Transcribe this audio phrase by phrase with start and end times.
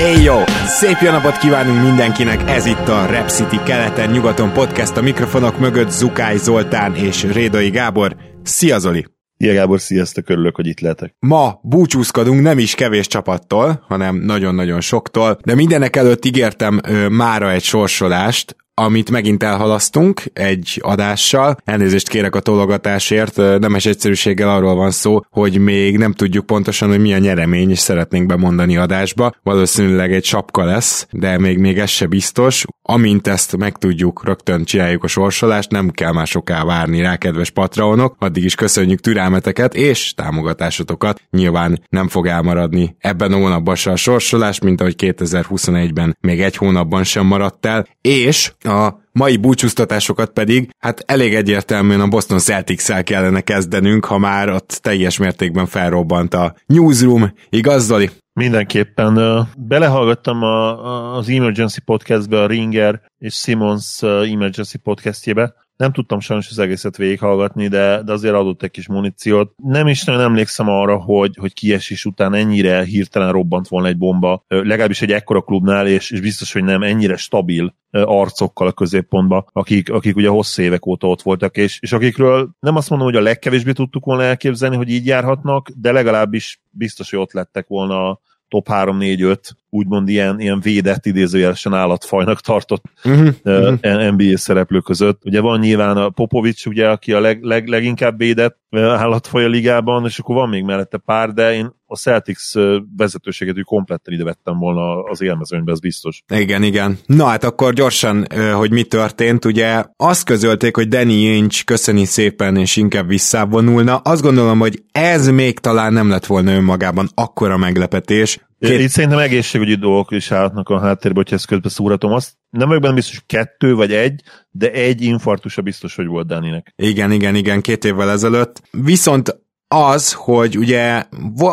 [0.00, 0.36] Éj jó!
[0.66, 2.50] Szép jó napot kívánunk mindenkinek!
[2.50, 8.16] Ez itt a Rep City keleten-nyugaton podcast a mikrofonok mögött Zukály Zoltán és Rédai Gábor.
[8.42, 9.06] Szia Zoli!
[9.36, 11.14] Szia Gábor, sziasztok, örülök, hogy itt lehetek.
[11.18, 17.50] Ma búcsúzkodunk nem is kevés csapattól, hanem nagyon-nagyon soktól, de mindenek előtt ígértem ö, mára
[17.50, 21.56] egy sorsolást, amit megint elhalasztunk egy adással.
[21.64, 27.00] Elnézést kérek a tologatásért, nemes egyszerűséggel arról van szó, hogy még nem tudjuk pontosan, hogy
[27.00, 29.32] mi a nyeremény, és szeretnénk bemondani adásba.
[29.42, 32.64] Valószínűleg egy sapka lesz, de még, még ez se biztos.
[32.82, 38.16] Amint ezt megtudjuk, rögtön csináljuk a sorsolást, nem kell már soká várni rá, kedves patraonok.
[38.18, 41.20] Addig is köszönjük türelmeteket és támogatásotokat.
[41.30, 46.56] Nyilván nem fog elmaradni ebben a hónapban se a sorsolás, mint ahogy 2021-ben még egy
[46.56, 52.92] hónapban sem maradt el, és a mai búcsúztatásokat pedig, hát elég egyértelműen a Boston celtics
[53.02, 58.10] kellene kezdenünk, ha már ott teljes mértékben felrobbant a newsroom, igaz Zoli?
[58.32, 59.46] Mindenképpen.
[59.56, 66.58] Belehallgattam a, az Emergency podcastbe, a Ringer és Simons Emergency podcastjébe, nem tudtam sajnos az
[66.58, 69.52] egészet végighallgatni, de, de azért adott egy kis muníciót.
[69.56, 74.44] Nem is nagyon emlékszem arra, hogy, hogy kiesés után ennyire hirtelen robbant volna egy bomba,
[74.48, 79.90] legalábbis egy ekkora klubnál, és, és biztos, hogy nem ennyire stabil arcokkal a középpontba, akik,
[79.90, 83.22] akik ugye hosszú évek óta ott voltak, és, és akikről nem azt mondom, hogy a
[83.22, 88.66] legkevésbé tudtuk volna elképzelni, hogy így járhatnak, de legalábbis biztos, hogy ott lettek volna top
[88.70, 89.36] 3-4-5
[89.70, 94.10] úgymond ilyen, ilyen védett idézőjelesen állatfajnak tartott uh-huh, uh, uh-huh.
[94.10, 95.24] NBA szereplő között.
[95.24, 100.04] Ugye van nyilván a Popovics, ugye, aki a leg, leg, leginkább védett állatfaj a ligában,
[100.04, 102.52] és akkor van még mellette pár, de én a Celtics
[102.96, 106.22] vezetőséget úgy kompletten ide vettem volna az élmezőnybe, ez biztos.
[106.34, 106.98] Igen, igen.
[107.06, 112.56] Na hát akkor gyorsan, hogy mi történt, ugye azt közölték, hogy Danny Ainge köszöni szépen,
[112.56, 113.96] és inkább visszavonulna.
[113.96, 118.80] Azt gondolom, hogy ez még talán nem lett volna önmagában akkora meglepetés, Két...
[118.80, 122.12] Itt szerintem egészségügyi dolgok is állhatnak a háttérbe, hogyha ezt közben szúratom.
[122.12, 126.26] Azt nem vagyok benne biztos, hogy kettő vagy egy, de egy infarktusa biztos, hogy volt
[126.26, 126.72] Dáninek.
[126.76, 128.62] Igen, igen, igen, két évvel ezelőtt.
[128.70, 131.02] Viszont az, hogy ugye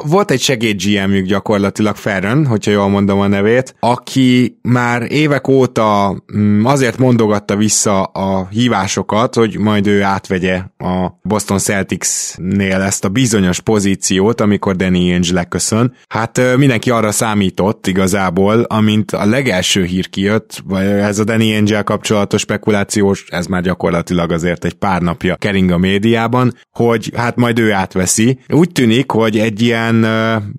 [0.05, 6.15] volt egy segéd GM-jük gyakorlatilag Ferren, hogyha jól mondom a nevét, aki már évek óta
[6.37, 13.09] mm, azért mondogatta vissza a hívásokat, hogy majd ő átvegye a Boston Celtics-nél ezt a
[13.09, 15.93] bizonyos pozíciót, amikor Danny Ainge leköszön.
[16.07, 21.81] Hát mindenki arra számított igazából, amint a legelső hír kijött, vagy ez a Danny ainge
[21.81, 27.59] kapcsolatos spekulációs, ez már gyakorlatilag azért egy pár napja kering a médiában, hogy hát majd
[27.59, 27.73] ő
[28.05, 28.39] átveszi veszi.
[28.49, 30.05] Úgy tűnik, hogy egy ilyen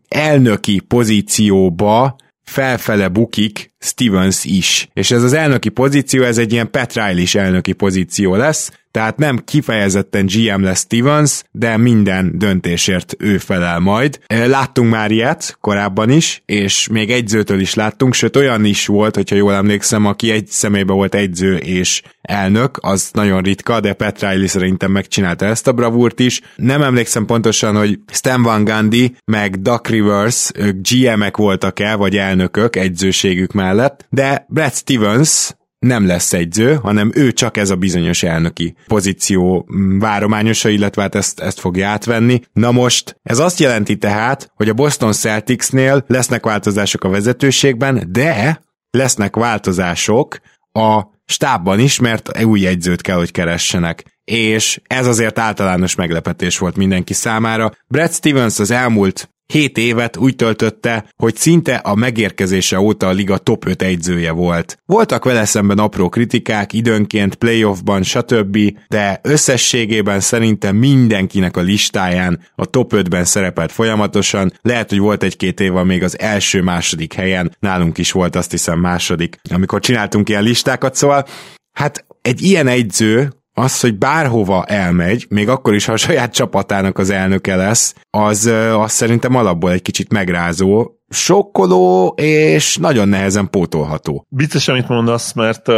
[0.08, 4.88] elnöki pozícióba felfele bukik Stevens is.
[4.92, 9.38] És ez az elnöki pozíció, ez egy ilyen Pat Riley elnöki pozíció lesz, tehát nem
[9.44, 14.18] kifejezetten GM lesz Stevens, de minden döntésért ő felel majd.
[14.26, 19.36] Láttunk már ilyet korábban is, és még egyzőtől is láttunk, sőt olyan is volt, hogyha
[19.36, 24.46] jól emlékszem, aki egy személyben volt egyző és elnök, az nagyon ritka, de Pat Riley
[24.46, 26.40] szerintem megcsinálta ezt a bravúrt is.
[26.56, 33.52] Nem emlékszem pontosan, hogy Stan Van Gundy meg Duck Rivers GM-ek voltak-e, vagy elnökök egyzőségük
[33.52, 35.54] mellett, de Brad Stevens
[35.86, 41.14] nem lesz egyző, hanem ő csak ez a bizonyos elnöki pozíció mm, várományosa, illetve hát
[41.14, 42.40] ezt, ezt fogja átvenni.
[42.52, 48.62] Na most, ez azt jelenti tehát, hogy a Boston Celticsnél lesznek változások a vezetőségben, de
[48.90, 50.38] lesznek változások
[50.72, 54.04] a stábban is, mert új egyzőt kell, hogy keressenek.
[54.24, 57.72] És ez azért általános meglepetés volt mindenki számára.
[57.88, 63.38] Brad Stevens az elmúlt 7 évet úgy töltötte, hogy szinte a megérkezése óta a liga
[63.38, 64.78] top 5 egyzője volt.
[64.86, 72.66] Voltak vele szemben apró kritikák, időnként playoffban, stb., de összességében szerintem mindenkinek a listáján a
[72.66, 78.12] top 5-ben szerepelt folyamatosan, lehet, hogy volt egy-két év még az első-második helyen, nálunk is
[78.12, 81.26] volt azt hiszem második, amikor csináltunk ilyen listákat, szóval
[81.72, 86.98] hát egy ilyen egyző, az, hogy bárhova elmegy, még akkor is, ha a saját csapatának
[86.98, 94.26] az elnöke lesz, az, az szerintem alapból egy kicsit megrázó, sokkoló és nagyon nehezen pótolható.
[94.28, 95.74] Vicces, amit mondasz, mert uh,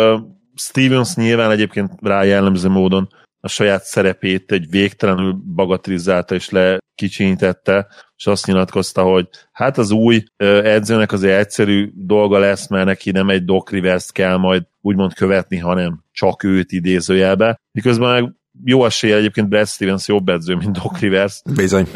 [0.54, 3.08] Stevens nyilván egyébként rá jellemző módon
[3.40, 7.86] a saját szerepét egy végtelenül bagatelizálta és lekicsinyítette,
[8.16, 10.24] és azt nyilatkozta, hogy hát az új
[10.62, 15.56] edzőnek azért egyszerű dolga lesz, mert neki nem egy Doc Rivers kell majd úgymond követni,
[15.56, 17.60] hanem csak őt idézőjelbe.
[17.72, 18.32] Miközben meg
[18.64, 21.42] jó esélye egyébként Brad Stevens jobb edző, mint Doc Rivers.
[21.54, 21.88] Bizony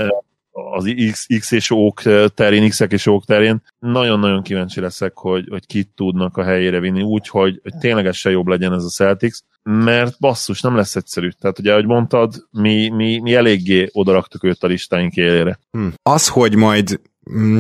[0.53, 2.03] az X, X és OK
[2.35, 3.63] terén, x és OK terén.
[3.79, 8.47] Nagyon-nagyon kíváncsi leszek, hogy, hogy kit tudnak a helyére vinni úgy, hogy, hogy ténylegesen jobb
[8.47, 11.29] legyen ez a Celtics, mert basszus, nem lesz egyszerű.
[11.41, 15.59] Tehát ugye, ahogy mondtad, mi, mi, mi eléggé odaraktuk őt a listáink élére.
[15.71, 15.87] Hm.
[16.03, 17.01] Az, hogy majd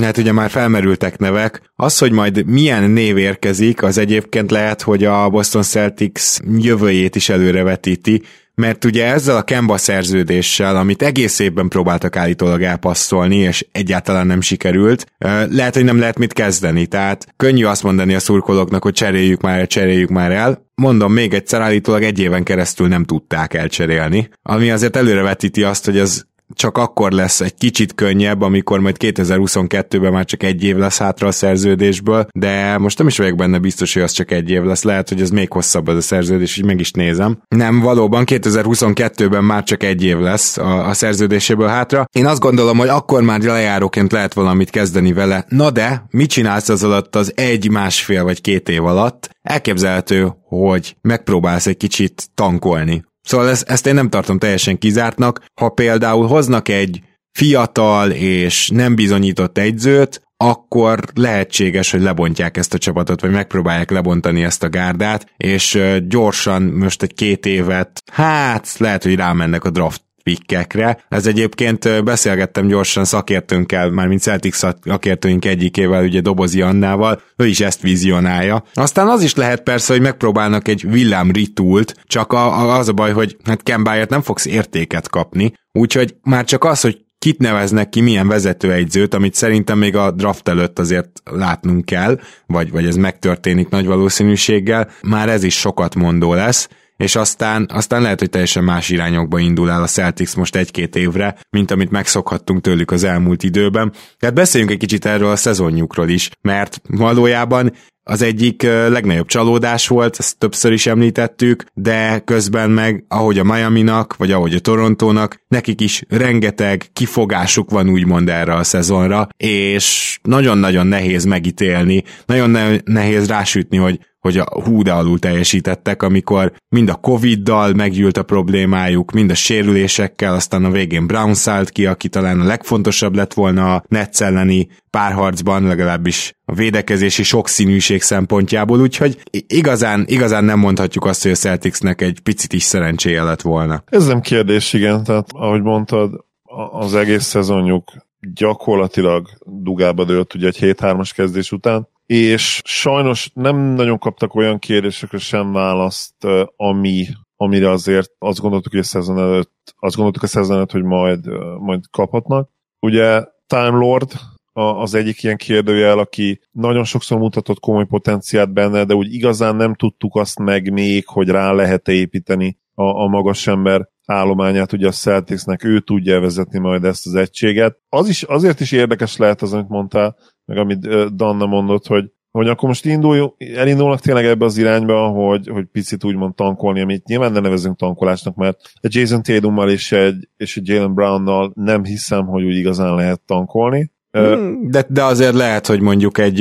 [0.00, 5.04] hát ugye már felmerültek nevek, az, hogy majd milyen név érkezik, az egyébként lehet, hogy
[5.04, 8.22] a Boston Celtics jövőjét is előrevetíti,
[8.62, 14.40] mert ugye ezzel a Kemba szerződéssel, amit egész évben próbáltak állítólag elpasszolni, és egyáltalán nem
[14.40, 15.06] sikerült,
[15.50, 19.58] lehet, hogy nem lehet mit kezdeni, tehát könnyű azt mondani a szurkolóknak, hogy cseréljük már
[19.58, 20.70] el, cseréljük már el.
[20.74, 25.98] Mondom még egyszer, állítólag egy éven keresztül nem tudták elcserélni, ami azért előrevetíti azt, hogy
[25.98, 30.98] az csak akkor lesz egy kicsit könnyebb, amikor majd 2022-ben már csak egy év lesz
[30.98, 34.62] hátra a szerződésből, de most nem is vagyok benne biztos, hogy az csak egy év
[34.62, 37.42] lesz, lehet, hogy ez még hosszabb az a szerződés, így meg is nézem.
[37.48, 42.04] Nem, valóban 2022-ben már csak egy év lesz a, a szerződéséből hátra.
[42.12, 45.44] Én azt gondolom, hogy akkor már lejáróként lehet valamit kezdeni vele.
[45.48, 49.30] Na de, mit csinálsz az alatt az egy, másfél vagy két év alatt?
[49.42, 55.44] Elképzelhető, hogy megpróbálsz egy kicsit tankolni Szóval ezt, ezt én nem tartom teljesen kizártnak.
[55.60, 57.00] Ha például hoznak egy
[57.32, 64.42] fiatal és nem bizonyított egyzőt, akkor lehetséges, hogy lebontják ezt a csapatot, vagy megpróbálják lebontani
[64.42, 65.78] ezt a gárdát, és
[66.08, 71.04] gyorsan most egy két évet, hát lehet, hogy rámennek a draft pikkekre.
[71.08, 77.60] Ez egyébként beszélgettem gyorsan szakértőnkkel, már mint Celtics szakértőink egyikével, ugye Dobozi Annával, ő is
[77.60, 78.64] ezt vizionálja.
[78.74, 82.92] Aztán az is lehet persze, hogy megpróbálnak egy villám ritult, csak a, a, az a
[82.92, 87.88] baj, hogy hát Kembáját nem fogsz értéket kapni, úgyhogy már csak az, hogy kit neveznek
[87.88, 92.96] ki, milyen vezetőegyzőt, amit szerintem még a draft előtt azért látnunk kell, vagy, vagy ez
[92.96, 98.64] megtörténik nagy valószínűséggel, már ez is sokat mondó lesz, és aztán, aztán lehet, hogy teljesen
[98.64, 103.42] más irányokba indul el a Celtics most egy-két évre, mint amit megszokhattunk tőlük az elmúlt
[103.42, 103.92] időben.
[104.18, 107.72] Tehát beszéljünk egy kicsit erről a szezonjukról is, mert valójában
[108.04, 114.16] az egyik legnagyobb csalódás volt, ezt többször is említettük, de közben meg, ahogy a Miami-nak,
[114.16, 120.86] vagy ahogy a Torontónak, nekik is rengeteg kifogásuk van úgymond erre a szezonra, és nagyon-nagyon
[120.86, 126.94] nehéz megítélni, nagyon nehéz rásütni, hogy hogy a hú de alul teljesítettek, amikor mind a
[126.94, 132.40] Covid-dal meggyűlt a problémájuk, mind a sérülésekkel, aztán a végén Brown szállt ki, aki talán
[132.40, 140.04] a legfontosabb lett volna a Netsz elleni párharcban, legalábbis a védekezési sokszínűség szempontjából, úgyhogy igazán,
[140.08, 143.82] igazán nem mondhatjuk azt, hogy a Celticsnek egy picit is szerencséje lett volna.
[143.86, 146.24] Ez nem kérdés, igen, tehát ahogy mondtad,
[146.72, 147.92] az egész szezonjuk
[148.34, 155.18] gyakorlatilag dugába dőlt ugye egy 7-3-as kezdés után, és sajnos nem nagyon kaptak olyan kérdésekre
[155.18, 156.26] sem választ,
[156.56, 157.06] ami,
[157.36, 161.26] amire azért azt gondoltuk, hogy a szezon előtt, azt gondoltuk a szezon előtt, hogy majd,
[161.58, 162.50] majd kaphatnak.
[162.80, 164.12] Ugye Time Lord
[164.52, 169.74] az egyik ilyen kérdőjel, aki nagyon sokszor mutatott komoly potenciált benne, de úgy igazán nem
[169.74, 174.92] tudtuk azt meg még, hogy rá lehet építeni a, a magas ember állományát, ugye a
[174.92, 177.78] Celticsnek ő tudja vezetni majd ezt az egységet.
[177.88, 180.16] Az is, azért is érdekes lehet az, amit mondtál,
[180.52, 185.48] meg amit Danna mondott, hogy hogy akkor most indul, elindulnak tényleg ebbe az irányba, hogy,
[185.48, 190.28] hogy picit úgymond tankolni, amit nyilván nem nevezünk tankolásnak, mert egy Jason Tatummal és egy,
[190.36, 193.90] és egy Jalen Brownnal nem hiszem, hogy úgy igazán lehet tankolni.
[194.10, 196.40] Hmm, de, de azért lehet, hogy mondjuk egy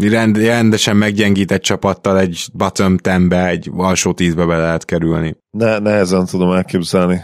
[0.00, 5.36] rend, rendesen meggyengített csapattal egy bottom tenbe, egy alsó tízbe be lehet kerülni.
[5.50, 7.20] Ne, nehezen tudom elképzelni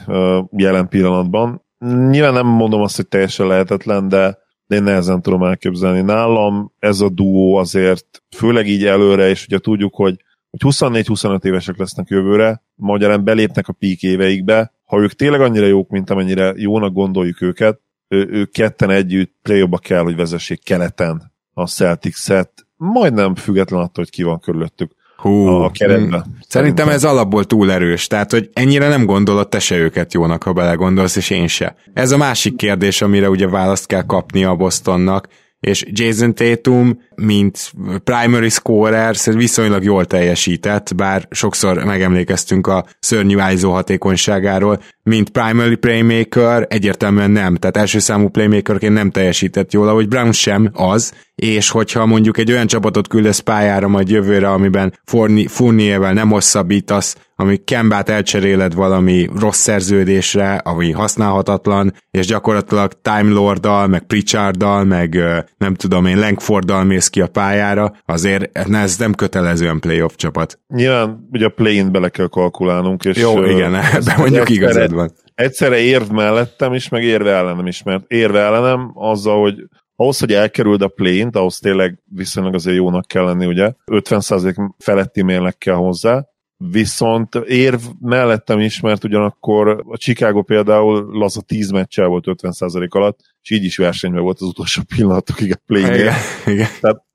[0.56, 1.62] jelen pillanatban.
[2.10, 4.38] Nyilván nem mondom azt, hogy teljesen lehetetlen, de
[4.68, 6.00] de én nehezen tudom elképzelni.
[6.00, 11.78] Nálam ez a duó azért, főleg így előre, és ugye tudjuk, hogy, hogy 24-25 évesek
[11.78, 16.92] lesznek jövőre, magyarán belépnek a pík éveikbe, ha ők tényleg annyira jók, mint amennyire jónak
[16.92, 23.80] gondoljuk őket, ő, ők ketten együtt play kell, hogy vezessék keleten a Celtics-et, majdnem független
[23.80, 24.94] attól, hogy ki van körülöttük.
[25.22, 26.26] Hú, a keretbe.
[26.48, 30.52] Szerintem ez alapból túl erős, tehát hogy ennyire nem gondolod te se őket jónak, ha
[30.52, 31.74] belegondolsz, és én se.
[31.92, 35.28] Ez a másik kérdés, amire ugye választ kell kapni a Bostonnak,
[35.60, 37.72] és Jason Tatum, mint
[38.04, 46.66] primary scorer, viszonylag jól teljesített, bár sokszor megemlékeztünk a szörnyű ISO hatékonyságáról, mint primary playmaker
[46.68, 52.06] egyértelműen nem, tehát első számú playmakerként nem teljesített jól, ahogy Brown sem az, és hogyha
[52.06, 54.98] mondjuk egy olyan csapatot küldesz pályára majd jövőre, amiben
[55.46, 63.86] Fournier-vel nem hosszabbítasz, ami Kembát elcseréled valami rossz szerződésre, ami használhatatlan, és gyakorlatilag Time Lorddal,
[63.86, 65.18] meg Pritcharddal, meg
[65.58, 70.58] nem tudom én, Langforddal mész ki a pályára, azért ez nem kötelezően playoff csapat.
[70.74, 75.12] Nyilván ugye a play-in bele kell kalkulálnunk, és Jó, igen, ebben mondjuk igazad van.
[75.34, 80.32] Egyszerre érv mellettem is, meg érve ellenem is, mert érve ellenem azzal, hogy ahhoz, hogy
[80.32, 83.72] elkerüld a plane ahhoz tényleg viszonylag azért jónak kell lenni, ugye?
[83.86, 86.24] 50% feletti mérleg kell hozzá,
[86.56, 93.20] viszont érv mellettem is, mert ugyanakkor a Chicago például laza 10 meccsel volt 50% alatt,
[93.42, 96.14] és így is versenyben volt az utolsó pillanatokig a play igen,
[96.46, 96.68] igen.
[96.80, 97.06] Tehát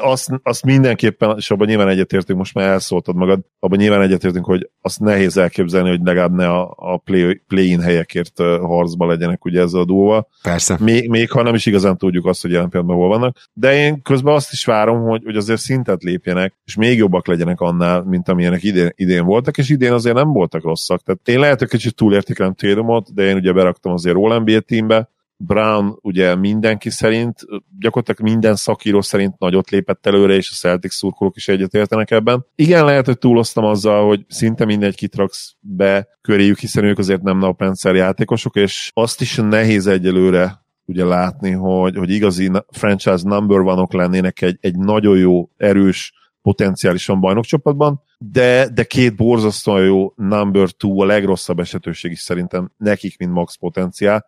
[0.00, 4.70] azt, azt mindenképpen, és abban nyilván egyetértünk, most már elszóltad magad, abban nyilván egyetértünk, hogy
[4.80, 9.80] azt nehéz elképzelni, hogy legalább ne a, a play, play-in helyekért harcba legyenek ugye ezzel
[9.80, 10.28] a dúlval.
[10.42, 10.76] Persze.
[10.80, 14.02] Még, még ha nem is igazán tudjuk azt, hogy jelen pillanatban hol vannak, de én
[14.02, 18.28] közben azt is várom, hogy, hogy azért szintet lépjenek, és még jobbak legyenek annál, mint
[18.28, 21.02] amilyenek idén, idén voltak, és idén azért nem voltak rosszak.
[21.02, 25.98] Tehát én lehet, hogy kicsit túlértékelem Télumot, de én ugye beraktam azért NBA teambe, Brown
[26.00, 27.40] ugye mindenki szerint,
[27.78, 32.46] gyakorlatilag minden szakíró szerint nagyot lépett előre, és a Celtics szurkolók is egyetértenek ebben.
[32.54, 37.38] Igen, lehet, hogy túloztam azzal, hogy szinte mindegy kitraksz be köréjük, hiszen ők azért nem
[37.38, 43.92] naprendszer játékosok, és azt is nehéz egyelőre ugye látni, hogy, hogy igazi franchise number vanok
[43.92, 51.00] lennének egy, egy nagyon jó, erős, potenciálisan bajnokcsapatban, de, de két borzasztóan jó number two,
[51.00, 54.26] a legrosszabb esetőség is szerintem nekik, mint max potenciál,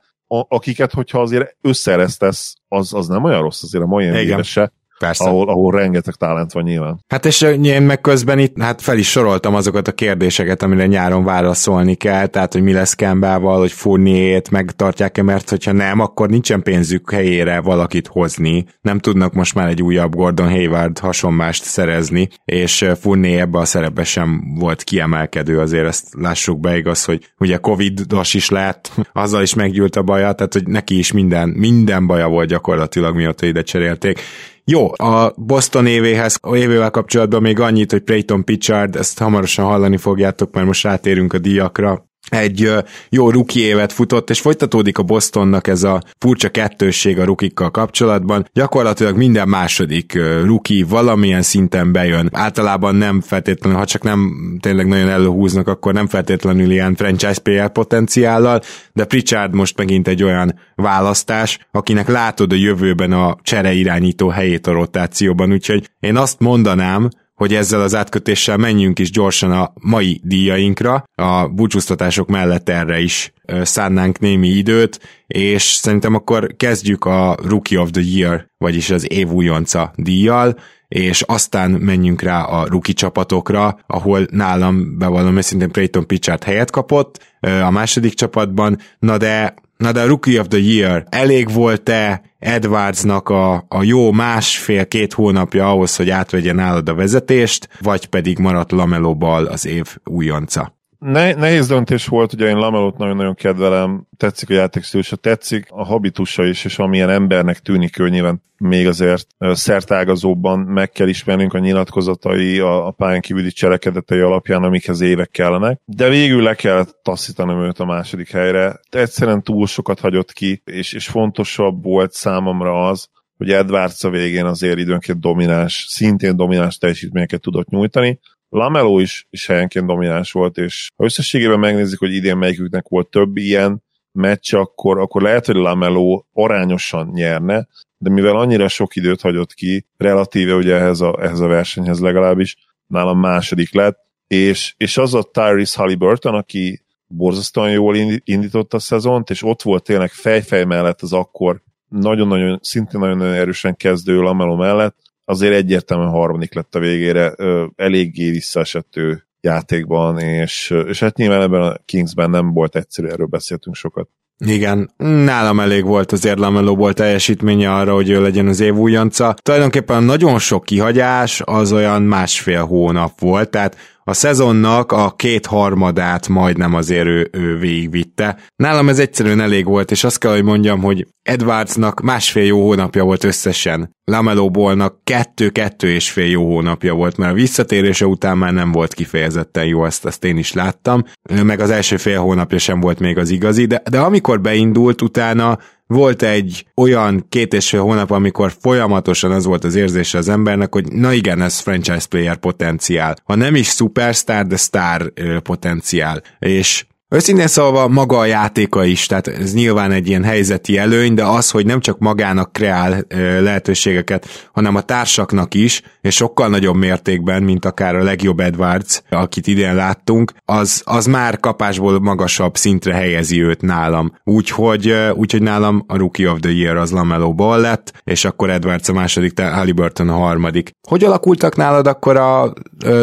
[0.49, 4.73] akiket, hogyha azért összeresztesz, az, az nem olyan rossz azért a mai se.
[5.01, 5.25] Persze.
[5.25, 7.05] Ahol, ahol rengeteg talent van nyilván.
[7.09, 11.25] Hát és én meg közben itt hát fel is soroltam azokat a kérdéseket, amire nyáron
[11.25, 16.63] válaszolni kell, tehát hogy mi lesz Kembával, hogy Furniét megtartják-e, mert hogyha nem, akkor nincsen
[16.63, 18.65] pénzük helyére valakit hozni.
[18.81, 24.05] Nem tudnak most már egy újabb Gordon Hayward hasonmást szerezni, és Furnié ebbe a szerepbe
[24.05, 29.55] sem volt kiemelkedő, azért ezt lássuk be, igaz, hogy ugye Covid-os is lett, azzal is
[29.55, 34.21] meggyűlt a baja, tehát hogy neki is minden, minden baja volt gyakorlatilag, mióta ide cserélték
[34.65, 39.97] jó, a Boston évéhez, a évével kapcsolatban még annyit, hogy Peyton Pitchard, ezt hamarosan hallani
[39.97, 42.73] fogjátok, mert most rátérünk a díjakra egy
[43.09, 48.49] jó ruki évet futott, és folytatódik a Bostonnak ez a furcsa kettősség a rukikkal kapcsolatban.
[48.53, 52.29] Gyakorlatilag minden második ruki valamilyen szinten bejön.
[52.33, 57.65] Általában nem feltétlenül, ha csak nem tényleg nagyon előhúznak, akkor nem feltétlenül ilyen franchise PL
[57.65, 58.61] potenciállal,
[58.93, 64.67] de Pritchard most megint egy olyan választás, akinek látod a jövőben a csere irányító helyét
[64.67, 67.09] a rotációban, úgyhogy én azt mondanám,
[67.41, 73.33] hogy ezzel az átkötéssel menjünk is gyorsan a mai díjainkra, a búcsúztatások mellett erre is
[73.63, 79.31] szánnánk némi időt, és szerintem akkor kezdjük a Rookie of the Year, vagyis az év
[79.31, 86.45] újonca díjjal, és aztán menjünk rá a rookie csapatokra, ahol nálam bevallom őszintén Peyton Pitchard
[86.45, 91.53] helyet kapott a második csapatban, na de Na de a Rookie of the Year elég
[91.53, 98.39] volt-e Edwardsnak a, a jó másfél-két hónapja ahhoz, hogy átvegye nálad a vezetést, vagy pedig
[98.39, 100.80] maradt Lamelo Ball az év újonca?
[101.01, 106.45] Ne, nehéz döntés volt, ugye én Lamelot nagyon-nagyon kedvelem, tetszik a játékstílusa, tetszik a habitusa
[106.45, 112.59] is, és amilyen embernek tűnik ő nyilván még azért szertágazóban meg kell ismernünk a nyilatkozatai,
[112.59, 117.79] a, a pályán kívüli cselekedetei alapján, amikhez évek kellenek, de végül le kell taszítanom őt
[117.79, 118.81] a második helyre.
[118.91, 124.45] Egyszerűen túl sokat hagyott ki, és, és fontosabb volt számomra az, hogy Edwards a végén
[124.45, 128.19] azért időnként domináns, szintén domináns teljesítményeket tudott nyújtani,
[128.51, 133.37] Lamelo is, is helyenként domináns volt, és ha összességében megnézzük, hogy idén melyiküknek volt több
[133.37, 139.55] ilyen meccs, akkor, akkor lehet, hogy Lamelo arányosan nyerne, de mivel annyira sok időt hagyott
[139.55, 145.15] ki, relatíve ugye ehhez a, ehhez a versenyhez legalábbis, nálam második lett, és, és az
[145.15, 151.03] a Tyrese Halliburton, aki borzasztóan jól indította a szezont, és ott volt tényleg fejfej mellett
[151.03, 154.97] az akkor nagyon-nagyon, szintén nagyon-nagyon erősen kezdő Lamelo mellett,
[155.31, 157.35] azért egyértelműen harmadik lett a végére,
[157.77, 163.27] eléggé visszaesett ő játékban, és, és hát nyilván ebben a Kingsben nem volt egyszerű, erről
[163.27, 164.09] beszéltünk sokat.
[164.47, 169.35] Igen, nálam elég volt azért Lamelóból teljesítménye arra, hogy ő legyen az év újonca.
[169.43, 176.29] Tulajdonképpen nagyon sok kihagyás az olyan másfél hónap volt, tehát a szezonnak a két harmadát
[176.29, 178.37] majdnem azért ő, ő végigvitte.
[178.57, 183.05] Nálam ez egyszerűen elég volt, és azt kell, hogy mondjam, hogy Edwardsnak másfél jó hónapja
[183.05, 183.91] volt összesen.
[184.05, 188.95] Lamelo Ballnak kettő-kettő és fél jó hónapja volt, mert a visszatérése után már nem volt
[188.95, 191.05] kifejezetten jó, ezt, ezt én is láttam,
[191.43, 195.59] meg az első fél hónapja sem volt még az igazi, de, de amikor beindult, utána
[195.91, 200.73] volt egy olyan két és fél hónap, amikor folyamatosan az volt az érzése az embernek,
[200.73, 203.17] hogy na igen, ez franchise player potenciál.
[203.25, 206.23] Ha nem is superstar, de star potenciál.
[206.39, 211.25] És Őszintén szólva maga a játéka is, tehát ez nyilván egy ilyen helyzeti előny, de
[211.25, 213.05] az, hogy nem csak magának kreál
[213.41, 219.47] lehetőségeket, hanem a társaknak is, és sokkal nagyobb mértékben, mint akár a legjobb Edwards, akit
[219.47, 224.13] idén láttunk, az, az már kapásból magasabb szintre helyezi őt nálam.
[224.25, 228.89] Úgyhogy, úgyhogy nálam a Rookie of the Year az Lamelo Ball lett, és akkor Edwards
[228.89, 230.71] a második, Halliburton a harmadik.
[230.89, 232.53] Hogy alakultak nálad akkor a, a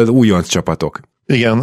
[0.06, 1.00] újonc csapatok?
[1.26, 1.62] Igen,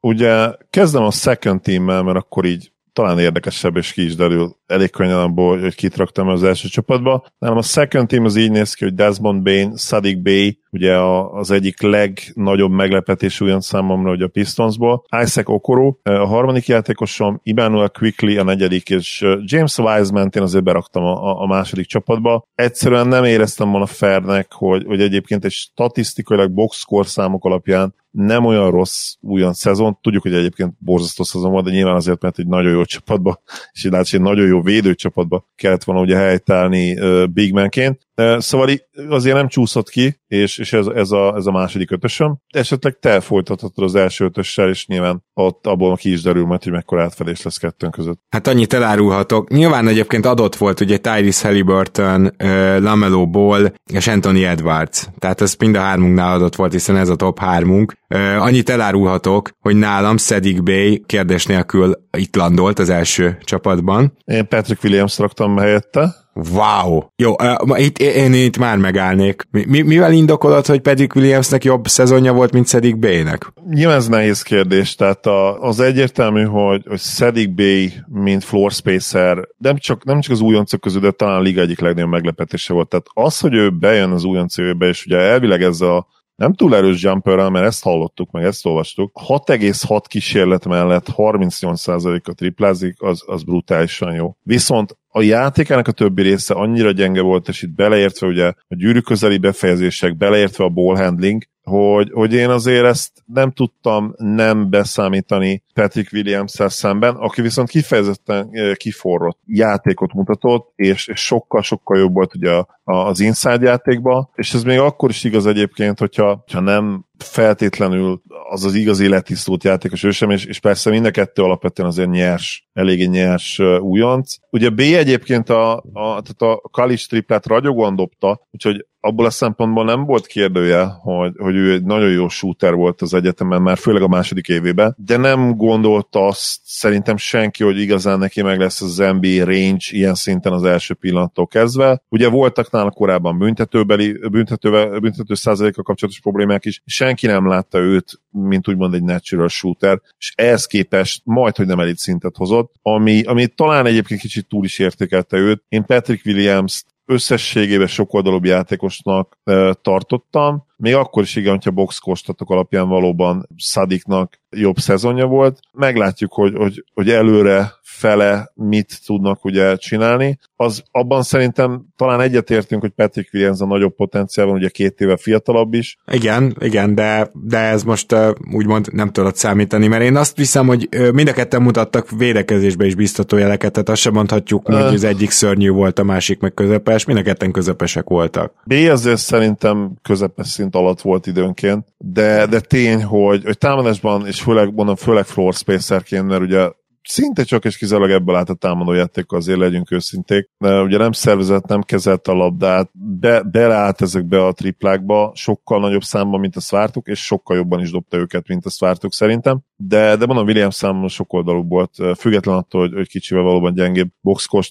[0.00, 4.90] Ugye kezdem a second team-mel, mert akkor így talán érdekesebb és ki is derül elég
[4.90, 7.24] könnyen abból, hogy kit raktam az első csapatba.
[7.38, 10.96] Nálam a second team az így néz ki, hogy Desmond Bain, Sadik Bay, ugye
[11.32, 17.88] az egyik legnagyobb meglepetés olyan számomra, hogy a Pistonsból, Isaac Okoro, a harmadik játékosom, Emmanuel
[17.88, 22.48] Quickly a negyedik, és James Wiseman én azért beraktam a, a második csapatba.
[22.54, 28.44] Egyszerűen nem éreztem volna fairnek, hogy, hogy egyébként egy statisztikailag box score számok alapján nem
[28.44, 29.98] olyan rossz újon szezon.
[30.00, 33.40] Tudjuk, hogy egyébként borzasztó szezon volt, de nyilván azért, mert egy nagyon jó csapatba,
[33.72, 38.08] és így látszik, egy nagyon jó védőcsapatba kellett volna ugye helytállni Big Manként.
[38.38, 38.68] Szóval
[39.08, 42.38] azért nem csúszott ki, és, és ez, ez, a, ez a második ötösöm.
[42.48, 46.72] Esetleg te folytathatod az első ötössel, és nyilván ott abból ki is derül majd, hogy
[46.72, 48.20] mekkora átfedés lesz kettőnk között.
[48.28, 49.50] Hát annyit elárulhatok.
[49.50, 52.30] Nyilván egyébként adott volt ugye Tyrese Halliburton,
[52.78, 55.08] Lamelo Ball és Anthony Edwards.
[55.18, 57.94] Tehát ez mind a hármunknál adott volt, hiszen ez a top hármunk.
[58.38, 64.16] Annyit elárulhatok, hogy nálam Sedic Bay kérdés nélkül itt landolt az első csapatban.
[64.24, 66.14] Én Patrick Williams raktam helyette.
[66.34, 67.02] Wow!
[67.16, 67.34] Jó,
[67.68, 69.42] uh, itt, én, itt már megállnék.
[69.50, 73.52] Mi, mivel indokolod, hogy Patrick Williamsnek jobb szezonja volt, mint Sedic Bay-nek?
[73.70, 79.48] Nyilván ez nehéz kérdés, tehát a, az egyértelmű, hogy, hogy Sedic Bay, mint floor spacer,
[79.58, 82.88] nem csak, nem csak az újoncok közül, de talán a liga egyik legnagyobb meglepetése volt.
[82.88, 86.06] Tehát az, hogy ő bejön az újoncőbe, és ugye elvileg ez a
[86.40, 89.20] nem túl erős jumperrel, mert ezt hallottuk, meg ezt olvastuk.
[89.28, 94.36] 6,6 kísérlet mellett 38%-a triplázik, az, az brutálisan jó.
[94.42, 99.00] Viszont a játékának a többi része annyira gyenge volt, és itt beleértve ugye a gyűrű
[99.00, 105.62] közeli befejezések, beleértve a ball handling, hogy, hogy én azért ezt nem tudtam nem beszámítani
[105.74, 112.62] Patrick williams szemben, aki viszont kifejezetten eh, kiforrott játékot mutatott, és, sokkal-sokkal jobb volt ugye
[112.84, 118.64] az inside játékba, és ez még akkor is igaz egyébként, hogyha, hogyha nem feltétlenül az
[118.64, 122.68] az igazi letisztult játékos ő sem, és, és persze mind a kettő alapvetően azért nyers,
[122.72, 124.34] eléggé nyers újonc.
[124.50, 129.84] Ugye B egyébként a, a, tehát a Kalis triplát ragyogóan dobta, úgyhogy abból a szempontból
[129.84, 134.02] nem volt kérdője, hogy, hogy ő egy nagyon jó shooter volt az egyetemen, már főleg
[134.02, 138.96] a második évében, de nem gondolta azt szerintem senki, hogy igazán neki meg lesz az
[138.96, 142.02] NBA range ilyen szinten az első pillanattól kezdve.
[142.08, 148.20] Ugye voltak nála korábban büntetőbeli, büntető, büntető százalékkal kapcsolatos problémák is, senki nem látta őt,
[148.30, 153.22] mint úgymond egy natural shooter, és ehhez képest majd, hogy nem elit szintet hozott, ami,
[153.22, 155.62] ami talán egyébként kicsit túl is értékelte őt.
[155.68, 162.50] Én Patrick Williams összességében sokoldalúbb játékosnak e, tartottam, még akkor is igen, hogyha box kostatok
[162.50, 165.60] alapján valóban Szadiknak jobb szezonja volt.
[165.72, 170.38] Meglátjuk, hogy, hogy, hogy előre fele mit tudnak ugye csinálni.
[170.56, 175.16] Az abban szerintem talán egyetértünk, hogy Patrick Williams a nagyobb potenciál van, ugye két éve
[175.16, 175.96] fiatalabb is.
[176.12, 178.16] Igen, igen, de, de ez most
[178.52, 182.94] úgymond nem tudod számítani, mert én azt hiszem, hogy mind a ketten mutattak védekezésbe is
[182.94, 187.04] biztató jeleket, tehát azt sem mondhatjuk, hogy az egyik szörnyű volt, a másik meg közepes,
[187.04, 188.52] mind a ketten közepesek voltak.
[188.64, 194.40] B azért szerintem közepes szint alatt volt időnként, de, de tény, hogy, hogy támadásban, és
[194.40, 196.68] főleg, mondom, főleg floor spacerként, mert ugye
[197.02, 200.50] szinte csak és kizárólag ebből állt a támadó játék, azért legyünk őszinték.
[200.58, 206.02] De ugye nem szervezett, nem kezelt a labdát, be, beleállt ezekbe a triplákba, sokkal nagyobb
[206.02, 209.60] számban, mint azt vártuk, és sokkal jobban is dobta őket, mint azt vártuk szerintem.
[209.76, 214.10] De, de mondom, Williams számomra sok oldalú volt, független attól, hogy, hogy kicsivel valóban gyengébb
[214.20, 214.70] boxkos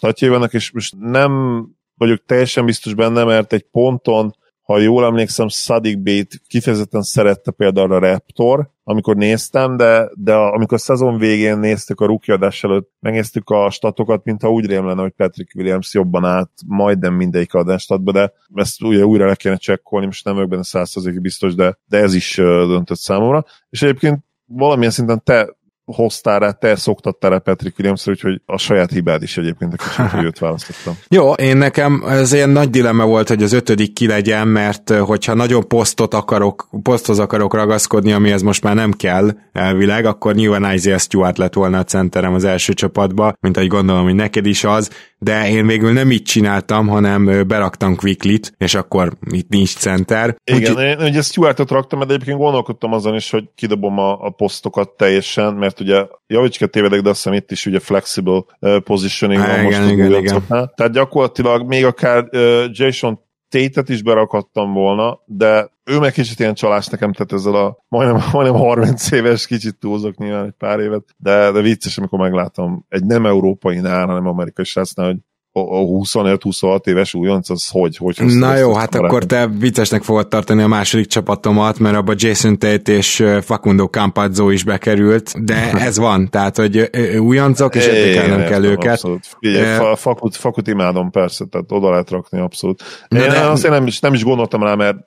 [0.51, 1.65] és most nem
[1.95, 4.33] vagyok teljesen biztos benne, mert egy ponton
[4.69, 10.77] ha jól emlékszem, Sadik Bate kifejezetten szerette például a Raptor, amikor néztem, de, de amikor
[10.77, 15.01] a szezon végén néztük a rookie adás előtt, megnéztük a statokat, mintha úgy rém lenne,
[15.01, 20.05] hogy Patrick Williams jobban állt majdnem mindegyik adástatba, de ezt ugye újra le kéne csekkolni,
[20.05, 23.45] most nem vagyok benne százszerzékig biztos, de, de ez is döntött számomra.
[23.69, 25.57] És egyébként valamilyen szinten te
[25.95, 30.11] hoztál rá, te szoktattál rá Patrick williams úgyhogy a saját hibád is egyébként a kicsit,
[30.11, 30.97] hogy őt választottam.
[31.09, 35.33] Jó, én nekem ez ilyen nagy dilemma volt, hogy az ötödik ki legyen, mert hogyha
[35.33, 40.99] nagyon posztot akarok, poszthoz akarok ragaszkodni, amihez most már nem kell elvileg, akkor nyilván Isaiah
[40.99, 44.89] Stewart lett volna a centerem az első csapatba, mint ahogy gondolom, hogy neked is az,
[45.19, 50.35] de én végül nem így csináltam, hanem beraktam Quicklit, és akkor itt nincs center.
[50.43, 54.29] Igen, Úgy, én ugye Stuartot raktam, de egyébként gondolkodtam azon is, hogy kidobom a, a
[54.29, 59.41] posztokat teljesen, mert ugye javicska tévedek, de azt hiszem itt is ugye flexible uh, positioning
[59.41, 60.43] van most igen, igen, igen.
[60.47, 63.19] Tehát gyakorlatilag még akár uh, Jason
[63.49, 68.21] Tétet is berakadtam volna, de ő meg kicsit ilyen csalás nekem, tehát ezzel a majdnem,
[68.31, 73.03] majdnem 30 éves, kicsit túlzok nyilván egy pár évet, de, de vicces, amikor meglátom egy
[73.03, 75.17] nem európai nál, hanem amerikai srácnál, hogy
[75.61, 77.97] a 25-26 éves újonc, az hogy?
[77.97, 82.59] hogy Na jó, hát akkor te viccesnek fogod tartani a második csapatomat, mert abban Jason
[82.59, 88.63] Tate és Facundo Campazzo is bekerült, de ez van, tehát hogy újoncok, és értékelnem kell
[88.63, 88.91] őket.
[88.91, 89.37] Abszolút.
[89.39, 92.83] Figyelj, fakut, fakut imádom persze, tehát oda lehet rakni abszolút.
[93.07, 94.97] Én de, azért nem is, nem is gondoltam rá, mert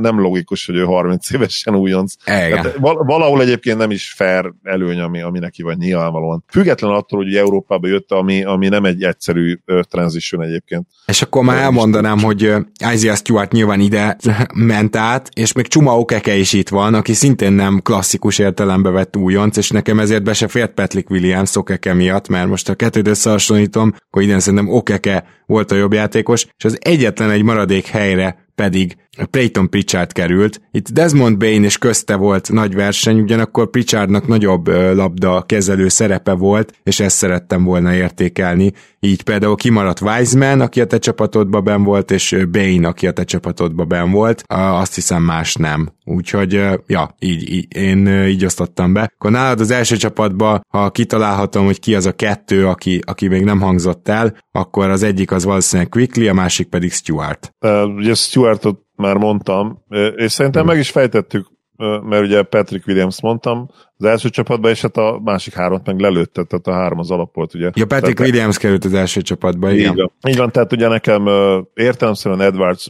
[0.00, 2.14] nem logikus, hogy ő 30 évesen újonc.
[2.24, 6.44] Tehát valahol egyébként nem is fair előny, ami, ami neki van nyilvánvalóan.
[6.48, 9.58] Független attól, hogy Európába jött, ami, ami nem egy egyszerű
[10.02, 10.86] transition egyébként.
[11.06, 12.54] És akkor már elmondanám, hogy
[12.92, 14.16] Isaiah Stewart nyilván ide
[14.54, 19.16] ment át, és még Csuma Okeke is itt van, aki szintén nem klasszikus értelembe vett
[19.16, 23.08] újonc, és nekem ezért be se fért Patrick Williams Okeke miatt, mert most a kettőt
[23.08, 28.41] összehasonlítom, akkor idén szerintem Okeke volt a jobb játékos, és az egyetlen egy maradék helyre
[28.54, 28.96] pedig
[29.30, 30.60] Peyton Pritchard került.
[30.70, 36.72] Itt Desmond Bain és közte volt nagy verseny, ugyanakkor Pritchardnak nagyobb labda kezelő szerepe volt,
[36.82, 38.72] és ezt szerettem volna értékelni.
[39.00, 43.24] Így például kimaradt Wiseman, aki a te csapatodban ben volt, és Bain, aki a te
[43.24, 44.44] csapatodban ben volt.
[44.46, 45.92] Azt hiszem más nem.
[46.04, 46.52] Úgyhogy,
[46.86, 49.10] ja, így, így, én így osztottam be.
[49.14, 53.44] Akkor nálad az első csapatban, ha kitalálhatom, hogy ki az a kettő, aki, aki még
[53.44, 57.54] nem hangzott el, akkor az egyik az valószínűleg Quickly, a másik pedig Stuart.
[57.60, 59.82] Uh, ugye Stuartot már mondtam,
[60.16, 61.46] és szerintem meg is fejtettük,
[62.02, 66.42] mert ugye Patrick Williams mondtam az első csapatba, és hát a másik hármat meg lelőtte,
[66.42, 67.70] tehát a három az alap volt, ugye.
[67.74, 69.90] Ja, Patrick tehát, Williams került az első csapatba, igen.
[69.90, 71.28] Így van, így van tehát ugye nekem
[71.74, 72.88] értelemszerűen Edwards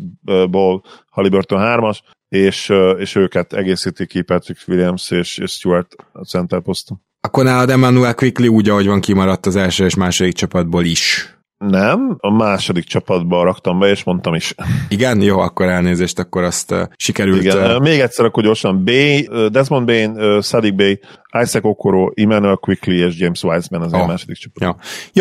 [0.51, 6.60] Ball Halliburton hármas, és, és őket egészíti ki Patrick Williams és, és Stuart a center
[6.60, 7.00] poszton.
[7.20, 11.34] Akkor nálad Emmanuel Quickly úgy, ahogy van kimaradt az első és második csapatból is.
[11.58, 14.54] Nem, a második csapatba raktam be, és mondtam is.
[14.88, 17.42] Igen, jó, akkor elnézést, akkor azt uh, sikerült.
[17.42, 17.80] Igen, uh...
[17.80, 18.84] még egyszer akkor gyorsan.
[18.84, 21.00] B, uh, Desmond Bain, uh, Sadik Bay,
[21.42, 24.00] Isaac Okoro, Emmanuel Quickly és James Wiseman az oh.
[24.00, 24.62] a második csapat.
[24.62, 24.70] Jó.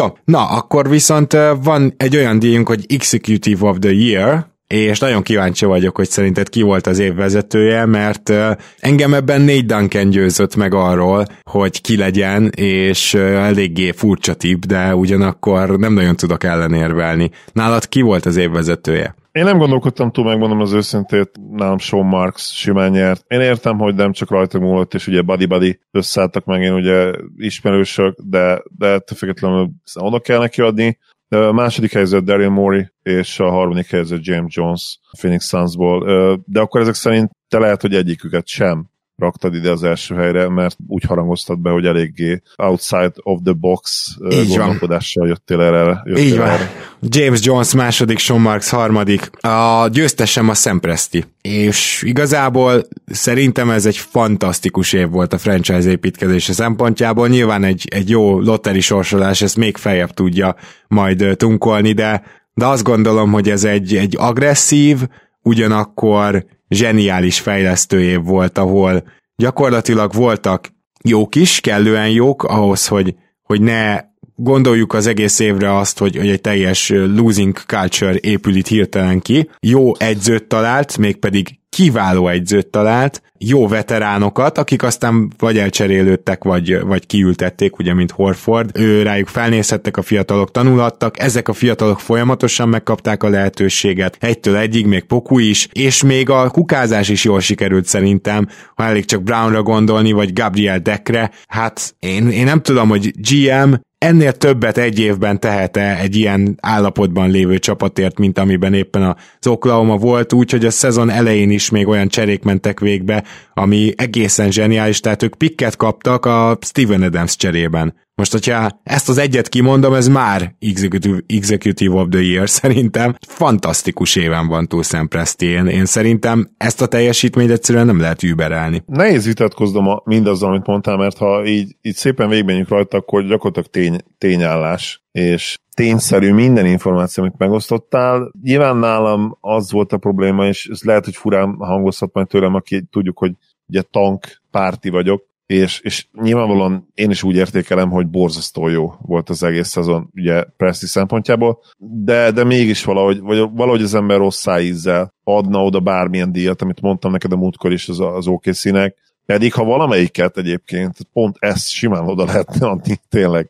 [0.03, 4.99] jó, na, akkor viszont uh, van egy olyan díjunk, hogy Executive of the Year, és
[4.99, 8.33] nagyon kíváncsi vagyok, hogy szerinted ki volt az év vezetője, mert
[8.79, 14.95] engem ebben négy Duncan győzött meg arról, hogy ki legyen, és eléggé furcsa tip, de
[14.95, 17.29] ugyanakkor nem nagyon tudok ellenérvelni.
[17.53, 19.15] Nálad ki volt az év vezetője?
[19.31, 23.23] Én nem gondolkodtam túl, megmondom az őszintét, nálam Sean Marks simán nyert.
[23.27, 27.11] Én értem, hogy nem csak rajta múlott, és ugye Buddy Buddy összeálltak meg, én ugye
[27.37, 30.97] ismerősök, de, de függetlenül oda kell neki adni.
[31.35, 36.03] A második helyzet Daryl Morey, és a harmadik helyzet James Jones Phoenix Sunsból.
[36.45, 38.90] De akkor ezek szerint te lehet, hogy egyiküket sem
[39.21, 44.07] raktad ide az első helyre, mert úgy harangoztad be, hogy eléggé outside of the box
[44.31, 45.27] Így gondolkodással van.
[45.27, 46.01] jöttél erre.
[46.05, 46.47] Jöttél Így van.
[46.47, 46.71] Erre.
[47.01, 49.29] James Jones második, Sean Marks harmadik.
[49.45, 51.25] A győztesem a Sam Presti.
[51.41, 57.27] És igazából szerintem ez egy fantasztikus év volt a franchise építkezése szempontjából.
[57.27, 60.55] Nyilván egy, egy jó lotteri sorsolás ezt még feljebb tudja
[60.87, 64.97] majd tunkolni, de, de azt gondolom, hogy ez egy, egy agresszív,
[65.43, 69.03] ugyanakkor zseniális fejlesztő év volt, ahol
[69.35, 70.69] gyakorlatilag voltak
[71.03, 73.99] jók is, kellően jók ahhoz, hogy, hogy ne
[74.43, 79.49] gondoljuk az egész évre azt, hogy, hogy egy teljes losing culture épül itt hirtelen ki.
[79.59, 87.05] Jó egyzőt talált, mégpedig kiváló egyzőt talált, jó veteránokat, akik aztán vagy elcserélődtek, vagy, vagy
[87.05, 88.69] kiültették, ugye, mint Horford.
[88.73, 94.85] Ő rájuk felnézhettek, a fiatalok tanulhattak, ezek a fiatalok folyamatosan megkapták a lehetőséget, egytől egyig
[94.85, 99.63] még Poku is, és még a kukázás is jól sikerült szerintem, ha elég csak Brownra
[99.63, 101.31] gondolni, vagy Gabriel Deckre.
[101.47, 107.29] Hát én, én nem tudom, hogy GM ennél többet egy évben tehet-e egy ilyen állapotban
[107.29, 112.07] lévő csapatért, mint amiben éppen az Oklahoma volt, úgyhogy a szezon elején is még olyan
[112.07, 117.93] cserék mentek végbe, ami egészen zseniális, tehát ők pikket kaptak a Steven Adams cserében.
[118.15, 123.15] Most, hogyha ezt az egyet kimondom, ez már Executive, executive of the Year szerintem.
[123.27, 125.45] Fantasztikus éven van túl Sam Presti.
[125.45, 128.83] Én, szerintem ezt a teljesítményt egyszerűen nem lehet überelni.
[128.85, 133.67] Nehéz vitatkoznom a, mindazzal, amit mondtál, mert ha így, így szépen végigmenjünk rajta, akkor gyakorlatilag
[133.69, 138.31] tény, tényállás, és tényszerű minden információ, amit megosztottál.
[138.41, 142.83] Nyilván nálam az volt a probléma, és ez lehet, hogy furán hangozhat majd tőlem, aki
[142.91, 143.31] tudjuk, hogy
[143.67, 149.29] ugye tank párti vagyok, és, és nyilvánvalóan én is úgy értékelem, hogy borzasztó jó volt
[149.29, 154.39] az egész szezon, ugye Presti szempontjából, de, de mégis valahogy, vagy valahogy az ember rossz
[154.39, 159.53] szájízzel adna oda bármilyen díjat, amit mondtam neked a múltkor is az, az OKC-nek, pedig
[159.53, 163.49] ha valamelyiket egyébként, pont ezt simán oda lehetne adni tényleg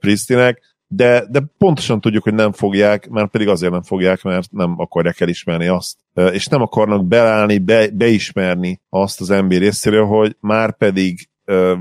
[0.00, 4.74] Pristinek, de, de pontosan tudjuk, hogy nem fogják, mert pedig azért nem fogják, mert nem
[4.76, 5.96] akarják elismerni azt.
[6.32, 11.28] És nem akarnak beállni, be, beismerni azt az NBA részéről, hogy már pedig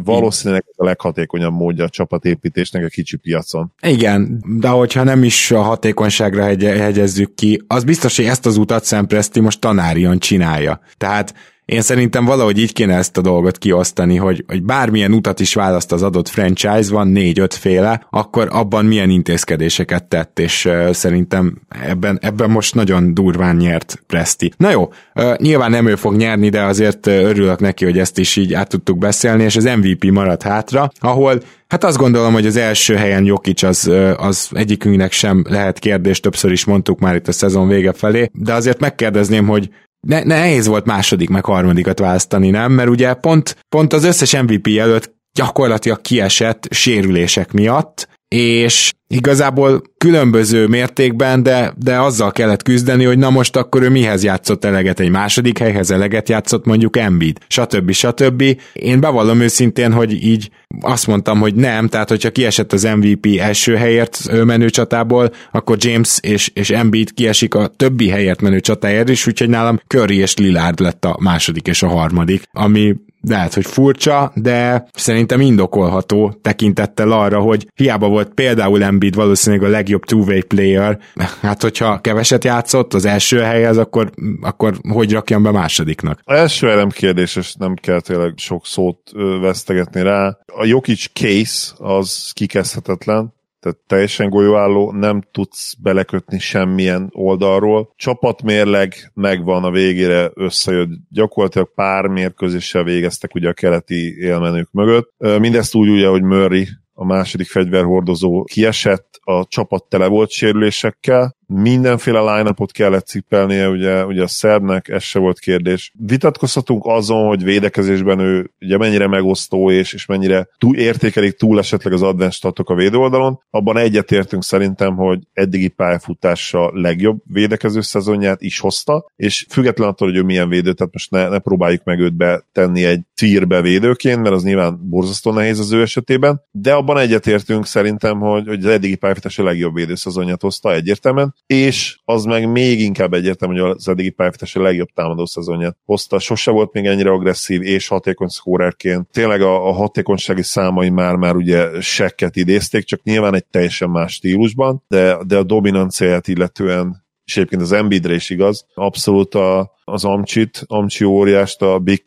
[0.03, 3.73] valószínűleg a leghatékonyabb módja a csapatépítésnek a kicsi piacon.
[3.81, 8.57] Igen, de hogyha nem is a hatékonyságra hegy- hegyezzük ki, az biztos, hogy ezt az
[8.57, 10.79] utat Szempreszti most tanárion csinálja.
[10.97, 11.33] Tehát
[11.69, 15.91] én szerintem valahogy így kéne ezt a dolgot kiosztani, hogy, hogy bármilyen utat is választ
[15.91, 22.19] az adott franchise, van négy-öt féle, akkor abban milyen intézkedéseket tett, és uh, szerintem ebben,
[22.21, 24.51] ebben most nagyon durván nyert Presti.
[24.57, 28.35] Na jó, uh, nyilván nem ő fog nyerni, de azért örülök neki, hogy ezt is
[28.35, 32.55] így át tudtuk beszélni, és az MVP maradt hátra, ahol Hát azt gondolom, hogy az
[32.55, 37.31] első helyen Jokic az, az egyikünknek sem lehet kérdés, többször is mondtuk már itt a
[37.31, 39.69] szezon vége felé, de azért megkérdezném, hogy
[40.07, 42.71] ne, nehéz volt második meg harmadikat választani, nem?
[42.71, 50.67] Mert ugye pont, pont az összes MVP előtt gyakorlatilag kiesett sérülések miatt, és igazából különböző
[50.67, 55.09] mértékben, de, de azzal kellett küzdeni, hogy na most akkor ő mihez játszott eleget, egy
[55.09, 57.91] második helyhez eleget játszott mondjuk Embiid, stb.
[57.91, 58.43] stb.
[58.73, 60.49] Én bevallom őszintén, hogy így
[60.81, 66.17] azt mondtam, hogy nem, tehát hogyha kiesett az MVP első helyért menő csatából, akkor James
[66.21, 70.79] és, és Embiid kiesik a többi helyért menő csatáért is, úgyhogy nálam Curry és Lillard
[70.79, 77.39] lett a második és a harmadik, ami lehet, hogy furcsa, de szerintem indokolható tekintettel arra,
[77.39, 80.99] hogy hiába volt például Embiid valószínűleg a legjobb two-way player,
[81.41, 86.19] hát hogyha keveset játszott az első helyhez, akkor, akkor hogy rakjam be másodiknak?
[86.23, 88.99] A első elem kérdéses, nem kell tényleg sok szót
[89.41, 90.37] vesztegetni rá.
[90.45, 97.93] A Jokic case az kikezdhetetlen, tehát teljesen golyóálló, nem tudsz belekötni semmilyen oldalról.
[97.95, 105.13] Csapatmérleg megvan a végére, összejött gyakorlatilag pár mérkőzéssel végeztek ugye a keleti élmenők mögött.
[105.17, 112.19] Mindezt úgy ugye, hogy Murray a második fegyverhordozó kiesett, a csapat tele volt sérülésekkel, mindenféle
[112.19, 115.91] line kellett cipelnie, ugye, ugye a szerbnek, ez se volt kérdés.
[116.05, 121.93] Vitatkozhatunk azon, hogy védekezésben ő ugye mennyire megosztó, és, és mennyire túl, értékelik túl esetleg
[121.93, 123.39] az advanced statok a védőoldalon.
[123.49, 130.17] Abban egyetértünk szerintem, hogy eddigi pályafutása legjobb védekező szezonját is hozta, és független attól, hogy
[130.17, 134.35] ő milyen védő, tehát most ne, ne próbáljuk meg őt betenni egy tírbe védőként, mert
[134.35, 138.95] az nyilván borzasztó nehéz az ő esetében, de abban egyetértünk szerintem, hogy, hogy az eddigi
[138.95, 144.55] pályafutása legjobb védőszezonját hozta egyértelműen, és az meg még inkább egyértelmű, hogy az eddigi pályafutás
[144.55, 146.19] a legjobb támadó szezonját hozta.
[146.19, 149.07] Sose volt még ennyire agresszív és hatékony szkórerként.
[149.11, 154.13] Tényleg a, a hatékonysági számai már már ugye sekket idézték, csak nyilván egy teljesen más
[154.13, 160.05] stílusban, de, de a dominanciáját illetően és egyébként az Embiidre is igaz, abszolút a, az
[160.05, 162.05] Amcsit, Amcsi óriást, a Big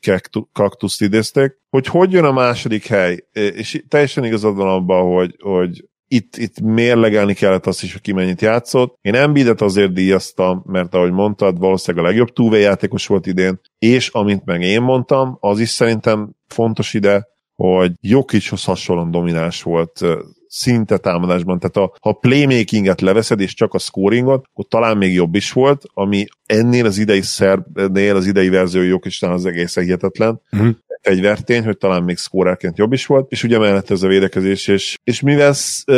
[0.53, 5.85] Cactus-t idézték, hogy hogy jön a második hely, és teljesen igazad van abban, hogy, hogy
[6.12, 8.98] itt, itt mérlegelni kellett azt is, hogy ki mennyit játszott.
[9.01, 14.09] Én Embiidet azért díjaztam, mert ahogy mondtad, valószínűleg a legjobb túvé játékos volt idén, és
[14.09, 20.01] amint meg én mondtam, az is szerintem fontos ide, hogy Jokichoz hasonlóan domináns volt
[20.46, 21.59] szinte támadásban.
[21.59, 25.85] Tehát a, ha playmakinget leveszed, és csak a scoringot, akkor talán még jobb is volt,
[25.94, 30.40] ami ennél az idei szerbnél, az idei verzió Jokicsnál az egészen hihetetlen.
[30.53, 34.69] Uh-huh fegyvertény, hogy talán még szkórárként jobb is volt, és ugye mellett ez a védekezés,
[34.69, 35.53] és, és mivel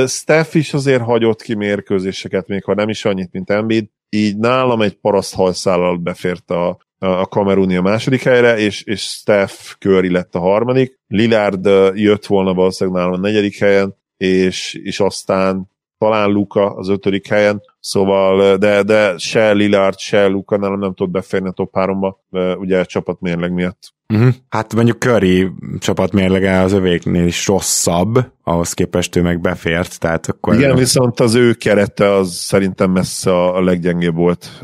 [0.07, 4.83] Steph is azért hagyott ki mérkőzéseket, még ha nem is annyit, mint Embiid, így nálam
[4.83, 10.35] egy paraszt hajszállal befért a, a Kameruni a második helyre, és, és Steph Curry lett
[10.35, 10.99] a harmadik.
[11.09, 17.29] Lillard jött volna valószínűleg nálam a negyedik helyen, és, és aztán talán Luka az ötödik
[17.29, 22.14] helyen, szóval, de, de se Lillard, se Luka nem, nem tud beférni a top 3-ba,
[22.59, 23.95] ugye csapatmérleg miatt.
[24.09, 24.35] Uh-huh.
[24.49, 30.55] Hát mondjuk Curry csapatmérlege az övéknél is rosszabb, ahhoz képest ő meg befért, tehát akkor...
[30.55, 34.62] Igen, viszont az ő kerete az szerintem messze a leggyengébb volt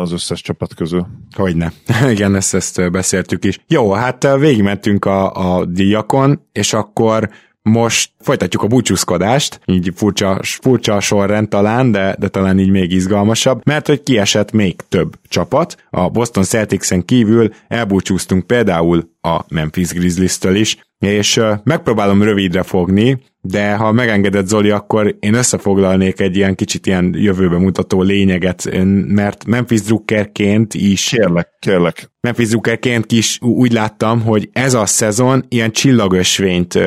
[0.00, 1.06] az összes csapat közül.
[1.36, 1.72] Hogyne.
[2.10, 3.58] Igen, ezt, ezt beszéltük is.
[3.66, 7.30] Jó, hát végigmentünk a, a díjakon, és akkor
[7.68, 13.60] most folytatjuk a búcsúzkodást, így furcsa, furcsa sorrend talán, de, de talán így még izgalmasabb,
[13.64, 15.76] mert hogy kiesett még több csapat.
[15.90, 23.74] A Boston Celtics-en kívül elbúcsúztunk például a Memphis Grizzlies-től is, és megpróbálom rövidre fogni, de
[23.74, 28.68] ha megengedett Zoli, akkor én összefoglalnék egy ilyen kicsit ilyen jövőbe mutató lényeget,
[29.06, 31.08] mert Memphis Druckerként is...
[31.08, 32.10] Kérlek, kérlek.
[32.20, 36.78] Memphis Druckerként is úgy láttam, hogy ez a szezon ilyen csillagösvényt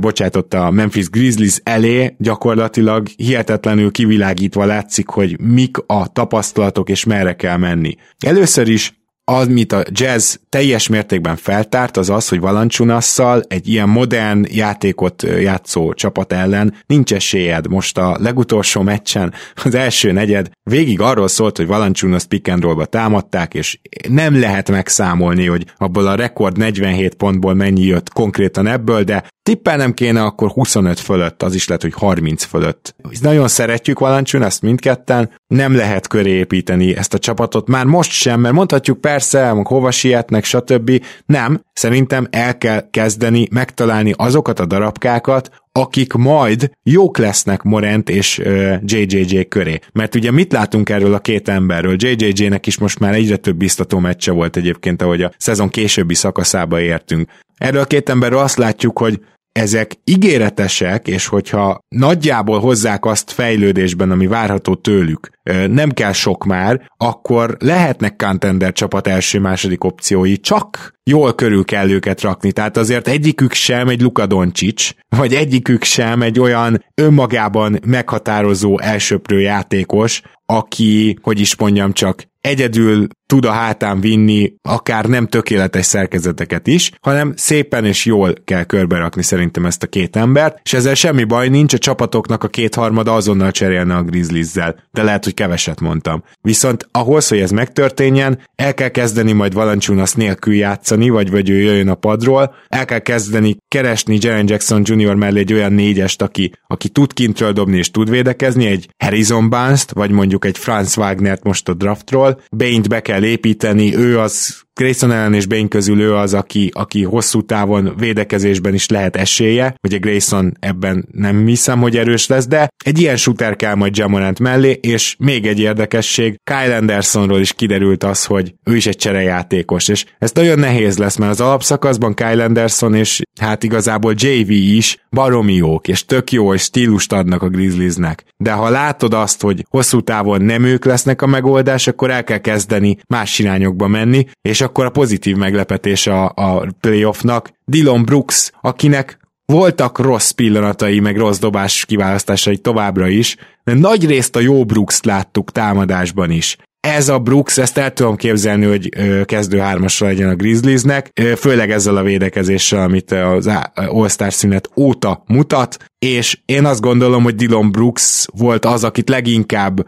[0.00, 7.36] bocsátott a Memphis Grizzlies elé, gyakorlatilag hihetetlenül kivilágítva látszik, hogy mik a tapasztalatok és merre
[7.36, 7.94] kell menni.
[8.26, 8.95] Először is
[9.30, 15.92] amit a jazz teljes mértékben feltárt, az az, hogy Valancsunasszal egy ilyen modern játékot játszó
[15.92, 17.68] csapat ellen nincs esélyed.
[17.68, 19.32] Most a legutolsó meccsen
[19.64, 24.70] az első negyed végig arról szólt, hogy Valancsunas pick and rollba támadták, és nem lehet
[24.70, 30.50] megszámolni, hogy abból a rekord 47 pontból mennyi jött konkrétan ebből, de tippelnem kéne, akkor
[30.50, 32.94] 25 fölött, az is lehet, hogy 30 fölött.
[33.20, 38.40] Nagyon szeretjük Valancsun, ezt mindketten, nem lehet köré építeni ezt a csapatot, már most sem,
[38.40, 41.04] mert mondhatjuk persze, hova sietnek, stb.
[41.26, 48.38] Nem, szerintem el kell kezdeni megtalálni azokat a darabkákat, akik majd jók lesznek Morent és
[48.38, 49.78] uh, JJJ köré.
[49.92, 51.96] Mert ugye mit látunk erről a két emberről?
[51.98, 56.80] JJJ-nek is most már egyre több biztató meccse volt egyébként, ahogy a szezon későbbi szakaszába
[56.80, 57.30] értünk.
[57.56, 59.20] Erről a két emberről azt látjuk, hogy
[59.56, 65.28] ezek ígéretesek, és hogyha nagyjából hozzák azt fejlődésben, ami várható tőlük,
[65.68, 72.20] nem kell sok már, akkor lehetnek contender csapat első-második opciói, csak jól körül kell őket
[72.20, 72.52] rakni.
[72.52, 79.40] Tehát azért egyikük sem egy Luka Doncic, vagy egyikük sem egy olyan önmagában meghatározó elsőprő
[79.40, 86.66] játékos, aki, hogy is mondjam csak, egyedül tud a hátán vinni akár nem tökéletes szerkezeteket
[86.66, 91.24] is, hanem szépen és jól kell körberakni szerintem ezt a két embert, és ezzel semmi
[91.24, 96.22] baj nincs, a csapatoknak a kétharmada azonnal cserélne a Grizzlies-zel, de lehet, hogy keveset mondtam.
[96.40, 101.60] Viszont ahhoz, hogy ez megtörténjen, el kell kezdeni majd Valanciunas nélkül játszani, vagy vagy ő
[101.60, 105.14] jöjjön a padról, el kell kezdeni keresni Jaren Jackson Jr.
[105.14, 109.84] mellé egy olyan négyest, aki, aki tud kintről dobni és tud védekezni, egy Harrison barnes
[109.92, 115.12] vagy mondjuk egy Franz Wagnert most a draftról, Bain-t be kell építeni, ő az Grayson
[115.12, 119.74] ellen és Bain közül ő az, aki, aki hosszú távon védekezésben is lehet esélye.
[119.82, 124.38] Ugye Grayson ebben nem hiszem, hogy erős lesz, de egy ilyen shooter kell majd Jamorant
[124.38, 129.88] mellé, és még egy érdekesség, Kyle Andersonról is kiderült az, hogy ő is egy cserejátékos,
[129.88, 135.06] és ez nagyon nehéz lesz, mert az alapszakaszban Kyle Anderson és hát igazából JV is
[135.10, 138.24] baromi jók, és tök jó, és stílust adnak a Grizzliesnek.
[138.36, 142.38] De ha látod azt, hogy hosszú távon nem ők lesznek a megoldás, akkor el kell
[142.38, 147.50] kezdeni más irányokba menni, és akkor a pozitív meglepetés a, a playoffnak.
[147.64, 154.36] Dylan Brooks, akinek voltak rossz pillanatai, meg rossz dobás kiválasztásai továbbra is, de nagy részt
[154.36, 158.88] a jó Brooks láttuk támadásban is ez a Brooks, ezt el tudom képzelni, hogy
[159.24, 165.76] kezdő hármasra legyen a Grizzliesnek, főleg ezzel a védekezéssel, amit az All-Star szünet óta mutat,
[165.98, 169.86] és én azt gondolom, hogy Dylan Brooks volt az, akit leginkább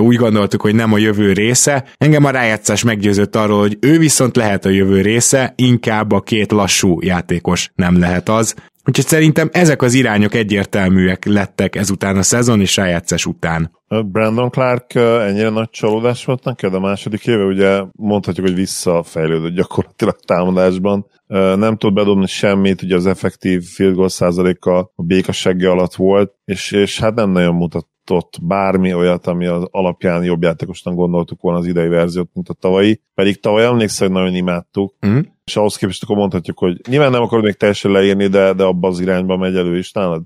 [0.00, 1.84] úgy gondoltuk, hogy nem a jövő része.
[1.96, 6.52] Engem a rájátszás meggyőzött arról, hogy ő viszont lehet a jövő része, inkább a két
[6.52, 8.54] lassú játékos nem lehet az.
[8.90, 13.70] Úgyhogy szerintem ezek az irányok egyértelműek lettek ezután a szezon és rájátszás után.
[13.88, 17.44] Brandon Clark ennyire nagy csalódás volt neked a második éve?
[17.44, 21.06] Ugye mondhatjuk, hogy visszafejlődött gyakorlatilag támadásban.
[21.56, 26.72] Nem tud bedobni semmit, ugye az effektív field goal százaléka a békasegge alatt volt, és,
[26.72, 31.58] és hát nem nagyon mutat mutatott bármi olyat, ami az alapján jobb játékosnak gondoltuk volna
[31.58, 33.00] az idei verziót, mint a tavalyi.
[33.14, 35.18] Pedig tavaly emlékszel, hogy nagyon imádtuk, mm.
[35.44, 38.88] és ahhoz képest akkor mondhatjuk, hogy nyilván nem akarod még teljesen leírni, de, de abba
[38.88, 40.22] az irányba megy elő is nálad.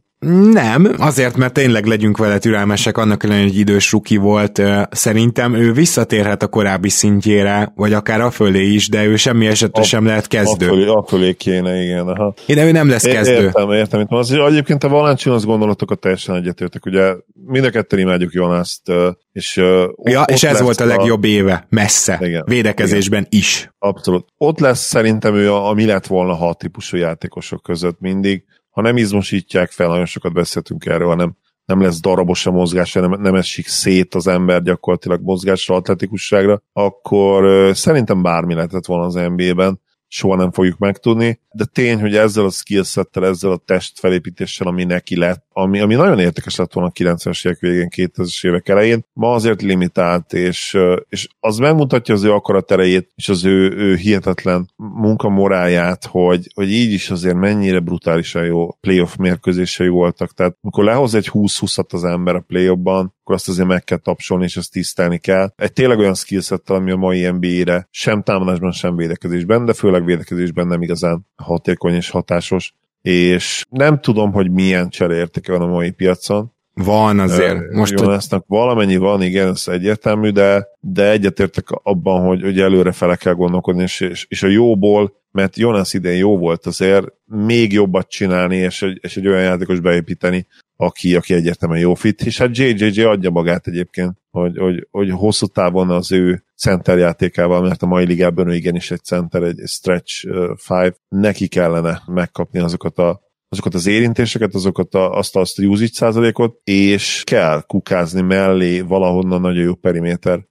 [0.53, 4.63] Nem, azért, mert tényleg legyünk vele türelmesek, annak ellenére, hogy idős ruki volt.
[4.91, 9.83] Szerintem ő visszatérhet a korábbi szintjére, vagy akár a fölé is, de ő semmi esetre
[9.83, 10.67] a, sem lehet kezdő.
[10.67, 12.09] A fölé, a fölé kéne, igen.
[12.09, 12.35] Aha.
[12.47, 13.33] Én, ő nem lesz kezdő.
[13.33, 14.01] Értem, értem.
[14.01, 16.87] Itt az, egyébként a Valanciunas gondolatokat teljesen egyetértek.
[16.87, 17.15] Ugye
[17.47, 18.93] mind a ketten imádjuk Jonaszt,
[19.33, 19.57] és,
[20.03, 23.41] ja, és ez volt a legjobb éve, messze, igen, védekezésben igen.
[23.41, 23.71] is.
[23.79, 24.29] Abszolút.
[24.37, 28.97] Ott lesz szerintem ő, a, ami lett volna hat típusú játékosok között mindig ha nem
[28.97, 33.67] izmosítják fel, nagyon sokat beszéltünk erről, hanem nem lesz darabos a mozgás, nem, nem esik
[33.67, 40.53] szét az ember gyakorlatilag mozgásra, atletikusságra, akkor szerintem bármi lehetett volna az NBA-ben soha nem
[40.53, 45.81] fogjuk megtudni, de tény, hogy ezzel a skillsettel, ezzel a testfelépítéssel, ami neki lett, ami,
[45.81, 50.33] ami nagyon értékes lett volna a 90-es évek végén, 2000-es évek elején, ma azért limitált,
[50.33, 56.51] és, és az megmutatja az ő akarat erejét, és az ő, ő hihetetlen munkamoráját, hogy,
[56.55, 60.33] hogy így is azért mennyire brutálisan jó playoff mérkőzései voltak.
[60.35, 64.45] Tehát amikor lehoz egy 20-20-at az ember a playoffban, akkor azt azért meg kell tapsolni,
[64.45, 65.53] és ezt tisztelni kell.
[65.57, 70.67] Egy tényleg olyan skillsettel, ami a mai NBA-re sem támadásban, sem védekezésben, de főleg védekezésben
[70.67, 72.75] nem igazán hatékony és hatásos.
[73.03, 77.73] És nem tudom, hogy milyen csereértéke van a mai piacon, van azért.
[77.73, 83.17] Most Jonasnak valamennyi van, igen, ez egyértelmű, de, de egyetértek abban, hogy, hogy előre fele
[83.17, 88.09] kell gondolkodni, és, és, és a jóból, mert Jonas idén jó volt azért, még jobbat
[88.09, 90.47] csinálni, és egy, és egy olyan játékos beépíteni,
[90.77, 95.47] aki, aki egyértelműen jó fit, és hát JJJ adja magát egyébként, hogy, hogy, hogy hosszú
[95.47, 100.29] távon az ő center játékával, mert a mai ligában ő igenis egy center, egy stretch
[100.57, 105.93] five, neki kellene megkapni azokat a azokat az érintéseket, azokat a, azt, azt a usage
[105.93, 110.47] százalékot, és kell kukázni mellé valahonnan nagyon jó periméter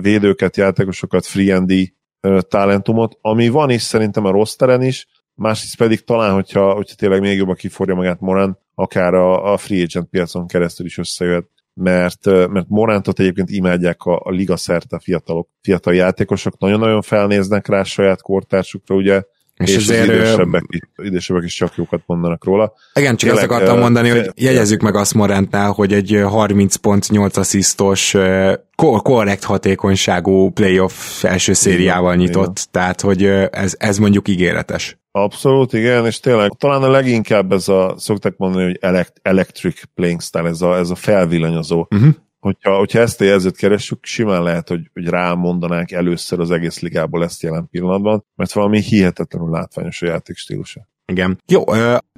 [0.00, 1.92] védőket, játékosokat, free and
[2.48, 7.36] talentumot, ami van is szerintem a rosteren is, másrészt pedig talán, hogyha, hogyha tényleg még
[7.36, 12.68] jobban kiforja magát Morán, akár a, a free agent piacon keresztül is összejöhet, mert, mert
[12.68, 18.94] Morántot egyébként imádják a, a liga szerte fiatalok, fiatal játékosok, nagyon-nagyon felnéznek rá saját kortársukra,
[18.94, 19.22] ugye
[19.54, 20.08] és, és ezért...
[20.08, 20.62] Az idősebbek,
[20.96, 22.72] idősebbek is csak jókat mondanak róla.
[22.94, 27.10] Igen, csak Tényleg, ezt akartam mondani, hogy jegyezzük meg azt Morantnál, hogy egy 30 pont
[27.10, 28.16] 8 asszisztos
[29.02, 32.68] korrekt hatékonyságú playoff első szériával nyitott, igen.
[32.70, 34.98] tehát hogy ez, ez mondjuk ígéretes.
[35.16, 40.20] Abszolút, igen, és tényleg talán a leginkább ez a, szokták mondani, hogy elect, electric playing
[40.20, 44.68] style, ez a, ez a felvillanyozó uh-huh hogyha, hogyha ezt a jelzőt keressük, simán lehet,
[44.68, 50.06] hogy, hogy rámondanánk először az egész ligából ezt jelen pillanatban, mert valami hihetetlenül látványos a
[50.06, 50.88] játékstílusa.
[51.06, 51.40] Igen.
[51.46, 51.64] Jó,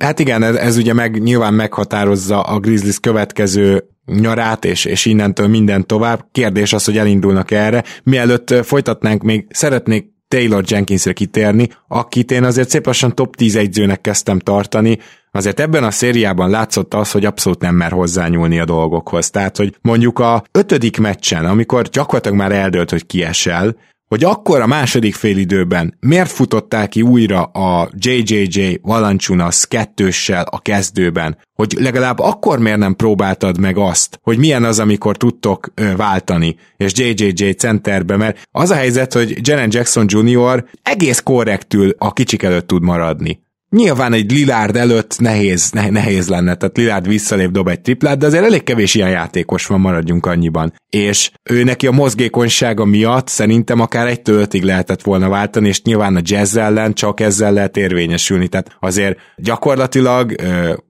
[0.01, 5.49] hát igen, ez, ez ugye meg nyilván meghatározza a Grizzlies következő nyarát, és, és innentől
[5.49, 6.27] minden tovább.
[6.33, 7.85] Kérdés az, hogy elindulnak erre.
[8.03, 14.01] Mielőtt folytatnánk, még szeretnék Taylor Jenkinsre kitérni, akit én azért szép lassan top 10 egyzőnek
[14.01, 14.99] kezdtem tartani,
[15.31, 19.31] azért ebben a szériában látszott az, hogy abszolút nem mer hozzányúlni a dolgokhoz.
[19.31, 23.77] Tehát, hogy mondjuk a ötödik meccsen, amikor gyakorlatilag már eldőlt, hogy kiesel,
[24.09, 31.39] hogy akkor a második félidőben miért futották ki újra a JJJ Valanciunas kettőssel a kezdőben,
[31.55, 36.57] hogy legalább akkor miért nem próbáltad meg azt, hogy milyen az, amikor tudtok ö, váltani,
[36.77, 40.65] és JJJ centerbe, mert az a helyzet, hogy Jaren Jackson Jr.
[40.83, 43.45] egész korrektül a kicsik előtt tud maradni.
[43.71, 48.45] Nyilván egy Lilárd előtt nehéz, nehéz lenne, tehát Lilárd visszalép, dob egy triplát, de azért
[48.45, 50.75] elég kevés ilyen játékos van, maradjunk annyiban.
[50.91, 56.17] És ő neki a mozgékonysága miatt szerintem akár egy ötig lehetett volna váltani, és nyilván
[56.17, 58.49] a jazz ellen csak ezzel lehet érvényesülni.
[58.49, 60.35] Tehát azért gyakorlatilag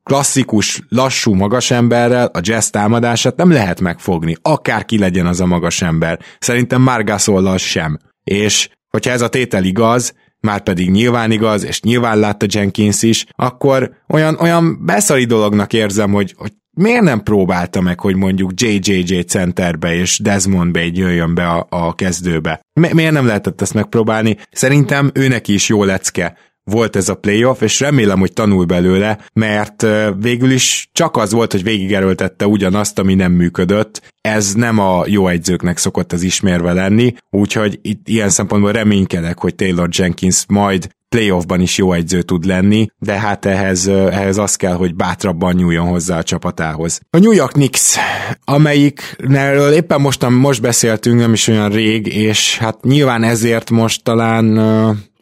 [0.02, 5.46] klasszikus, lassú magas emberrel a jazz támadását nem lehet megfogni, akár ki legyen az a
[5.46, 6.18] magas ember.
[6.38, 7.98] Szerintem Margasollal sem.
[8.24, 10.14] És hogyha ez a tétel igaz,
[10.46, 16.12] már pedig nyilván igaz, és nyilván látta Jenkins is, akkor olyan, olyan beszari dolognak érzem,
[16.12, 21.46] hogy, hogy miért nem próbálta meg, hogy mondjuk JJJ centerbe és Desmond Bay jöjjön be
[21.46, 22.60] a, a kezdőbe?
[22.72, 24.36] Mi, miért nem lehetett ezt megpróbálni?
[24.50, 26.36] Szerintem őnek is jó lecke
[26.70, 29.86] volt ez a playoff, és remélem, hogy tanul belőle, mert
[30.20, 34.14] végül is csak az volt, hogy végigerőltette ugyanazt, ami nem működött.
[34.20, 39.54] Ez nem a jó egyzőknek szokott az ismérve lenni, úgyhogy itt ilyen szempontból reménykedek, hogy
[39.54, 44.74] Taylor Jenkins majd playoffban is jó egyző tud lenni, de hát ehhez, ehhez az kell,
[44.74, 47.00] hogy bátrabban nyúljon hozzá a csapatához.
[47.10, 47.96] A New York Knicks,
[48.44, 54.58] amelyikről éppen mostan most beszéltünk, nem is olyan rég, és hát nyilván ezért most talán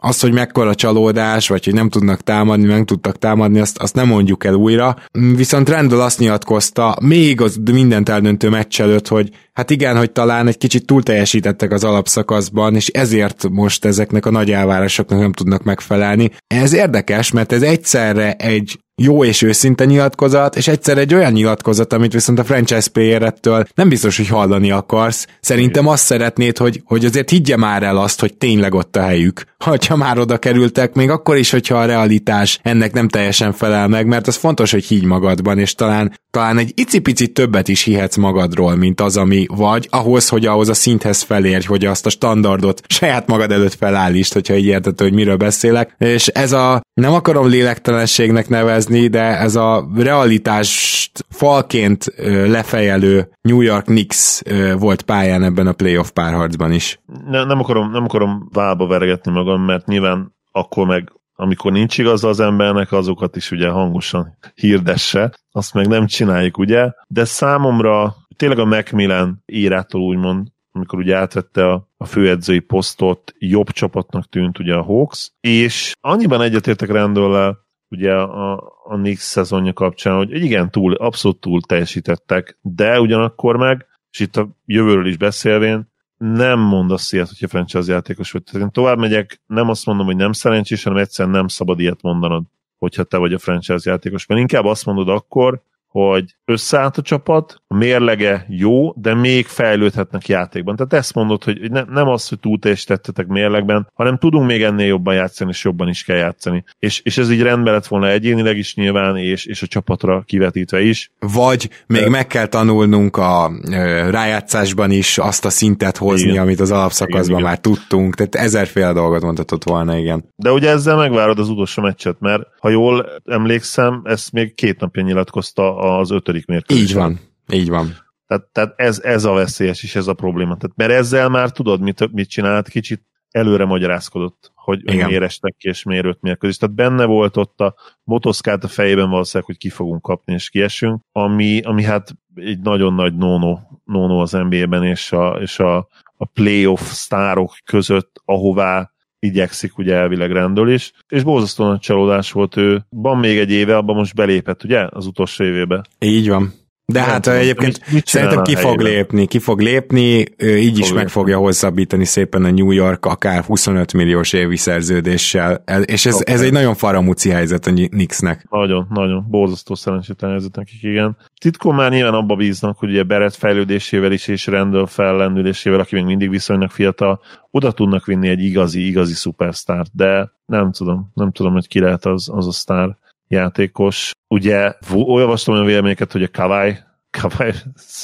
[0.05, 4.07] az, hogy mekkora csalódás, vagy hogy nem tudnak támadni, nem tudtak támadni, azt, azt nem
[4.07, 4.97] mondjuk el újra.
[5.13, 10.47] Viszont Randall azt nyilatkozta, még az mindent eldöntő meccs előtt, hogy hát igen, hogy talán
[10.47, 15.63] egy kicsit túl teljesítettek az alapszakaszban, és ezért most ezeknek a nagy elvárásoknak nem tudnak
[15.63, 16.31] megfelelni.
[16.47, 21.93] Ez érdekes, mert ez egyszerre egy jó és őszinte nyilatkozat, és egyszer egy olyan nyilatkozat,
[21.93, 25.27] amit viszont a franchise playerettől nem biztos, hogy hallani akarsz.
[25.41, 29.45] Szerintem azt szeretnéd, hogy, hogy azért higgye már el azt, hogy tényleg ott a helyük.
[29.89, 34.07] Ha már oda kerültek, még akkor is, hogyha a realitás ennek nem teljesen felel meg,
[34.07, 38.77] mert az fontos, hogy higgy magadban, és talán, talán egy icipicit többet is hihetsz magadról,
[38.77, 43.27] mint az, ami vagy, ahhoz, hogy ahhoz a szinthez felérj, hogy azt a standardot saját
[43.27, 45.95] magad előtt felállítsd, hogyha így érted, hogy miről beszélek.
[45.99, 48.49] És ez a nem akarom lélektelenségnek
[48.89, 52.05] nevezni, de ez a realitást falként
[52.47, 54.43] lefejelő New York Knicks
[54.79, 57.01] volt pályán ebben a playoff párharcban is.
[57.27, 62.29] Ne, nem, akarom, nem akarom válba veregetni magam, mert nyilván akkor meg amikor nincs igaza
[62.29, 66.91] az embernek, azokat is ugye hangosan hirdesse, azt meg nem csináljuk, ugye?
[67.09, 73.71] De számomra tényleg a Macmillan írától úgymond amikor ugye átvette a, a főedzői posztot, jobb
[73.71, 77.64] csapatnak tűnt ugye a Hawks, és annyiban egyetértek rendőrrel,
[77.95, 78.53] ugye a,
[78.85, 84.37] a Knicks szezonja kapcsán, hogy igen, túl, abszolút túl teljesítettek, de ugyanakkor meg, és itt
[84.37, 88.43] a jövőről is beszélvén, nem mondasz ilyet, hogyha franchise játékos vagy.
[88.43, 92.03] Tehát én tovább megyek, nem azt mondom, hogy nem szerencsés, hanem egyszerűen nem szabad ilyet
[92.03, 92.45] mondanod,
[92.79, 94.27] hogyha te vagy a franchise játékos.
[94.27, 95.63] Mert inkább azt mondod akkor,
[95.95, 100.77] hogy összeállt a csapat, a mérlege jó, de még fejlődhetnek játékban.
[100.77, 104.87] Tehát ezt mondod, hogy ne, nem az, hogy túl teljesítettetek mérlegben, hanem tudunk még ennél
[104.87, 106.65] jobban játszani, és jobban is kell játszani.
[106.79, 110.81] És, és ez így rendben lett volna egyénileg is nyilván, és, és a csapatra kivetítve
[110.81, 111.11] is.
[111.19, 112.09] Vagy még de...
[112.09, 116.43] meg kell tanulnunk a ö, rájátszásban is azt a szintet hozni, igen.
[116.43, 117.73] amit az alapszakaszban igen, már igen.
[117.73, 118.15] tudtunk.
[118.15, 120.25] Tehát ezerféle dolgot mondhatott volna, igen.
[120.37, 125.03] De ugye ezzel megvárod az utolsó meccset, mert ha jól emlékszem, ezt még két napja
[125.03, 126.83] nyilatkozta az ötödik mérkőzés.
[126.83, 127.21] Így van,
[127.53, 128.03] így van.
[128.27, 130.57] Tehát, tehát ez, ez a veszélyes is, ez a probléma.
[130.57, 135.07] Tehát, mert ezzel már tudod, mit, mit csinált, kicsit előre magyarázkodott, hogy Igen.
[135.07, 136.57] miért estek ki, és miért öt mérkőzés.
[136.57, 141.03] Tehát benne volt ott a motoszkát a fejében valószínűleg, hogy ki fogunk kapni, és kiesünk,
[141.13, 145.77] ami, ami hát egy nagyon nagy nono, nono az NBA-ben, és a, és a,
[146.17, 148.94] a playoff sztárok között, ahová
[149.25, 152.85] igyekszik ugye elvileg rendől is, és borzasztóan csalódás volt ő.
[152.91, 154.87] Van még egy éve, abban most belépett, ugye?
[154.91, 155.85] Az utolsó évébe.
[155.99, 156.53] Így van.
[156.87, 160.59] De nem hát tudom, egyébként mit, mit szerintem ki fog lépni, ki fog lépni, ő
[160.59, 160.97] így fog is lépni.
[160.97, 166.43] meg fogja hosszabbítani szépen a New York akár 25 milliós évi szerződéssel, és ez, ez
[166.43, 168.47] egy nagyon faramúci helyzet a Knicksnek.
[168.51, 171.17] Nagyon, nagyon, borzasztó szerencsétlen helyzet nekik, igen.
[171.41, 176.05] Titkon már nyilván abba bíznak, hogy ugye Beret fejlődésével is és rendőr fellendülésével, aki még
[176.05, 177.21] mindig viszonylag fiatal,
[177.51, 182.05] oda tudnak vinni egy igazi, igazi szupersztárt, de nem tudom, nem tudom, hogy ki lehet
[182.07, 182.97] az, az a sztár
[183.29, 184.11] játékos.
[184.29, 186.77] Ugye olvastam olyan véleményeket, hogy a Kawai,
[187.11, 187.53] Kawai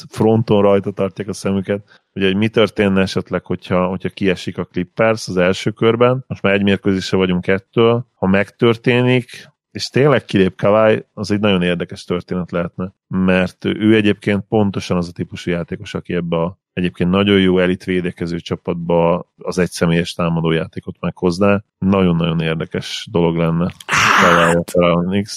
[0.09, 5.29] fronton rajta tartják a szemüket, ugye, hogy mi történne esetleg, hogyha, hogyha kiesik a Clippers
[5.29, 11.05] az első körben, most már egy mérkőzésre vagyunk ettől, ha megtörténik, és tényleg kilép Kawai,
[11.13, 16.15] az egy nagyon érdekes történet lehetne, mert ő egyébként pontosan az a típusú játékos, aki
[16.15, 21.63] ebbe a egyébként nagyon jó elit védekező csapatba az egyszemélyes támadójátékot meghozná.
[21.79, 24.73] Nagyon-nagyon érdekes dolog lenne hát.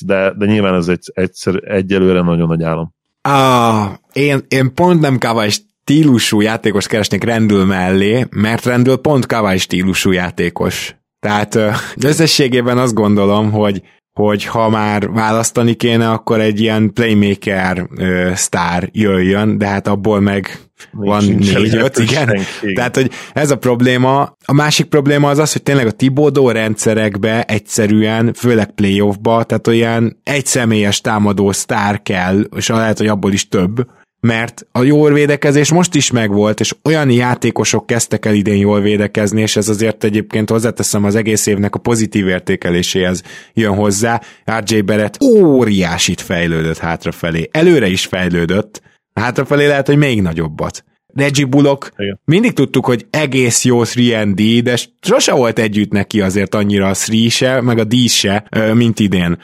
[0.06, 2.94] de, de nyilván ez egy, egyszer, egyelőre nagyon nagy álom.
[3.22, 9.58] Ah, én, én pont nem Kawai stílusú játékos keresnék rendül mellé, mert rendül pont Kawai
[9.58, 10.96] stílusú játékos.
[11.20, 11.60] Tehát
[12.02, 13.82] összességében azt gondolom, hogy
[14.14, 20.20] hogy ha már választani kéne, akkor egy ilyen playmaker ö, sztár jöjjön, de hát abból
[20.20, 20.60] meg
[20.92, 22.28] Még van négy-öt, igen.
[22.28, 22.74] Senki.
[22.74, 24.36] Tehát, hogy ez a probléma.
[24.46, 30.20] A másik probléma az az, hogy tényleg a Tibodó rendszerekbe egyszerűen, főleg playoffba, tehát olyan
[30.24, 33.86] egy személyes támadó sztár kell, és lehet, hogy abból is több,
[34.28, 39.42] mert a jól védekezés most is megvolt, és olyan játékosok kezdtek el idén jól védekezni,
[39.42, 44.22] és ez azért egyébként hozzáteszem az egész évnek a pozitív értékeléséhez jön hozzá.
[44.60, 47.50] RJ Barrett óriásit fejlődött hátrafelé.
[47.52, 48.82] Előre is fejlődött,
[49.14, 50.84] hátrafelé lehet, hogy még nagyobbat.
[51.14, 52.20] Reggie Bullock, Igen.
[52.26, 57.30] mindig tudtuk, hogy egész jó 3D, de sose volt együtt neki azért annyira a 3
[57.30, 59.38] se, meg a D se, mint idén.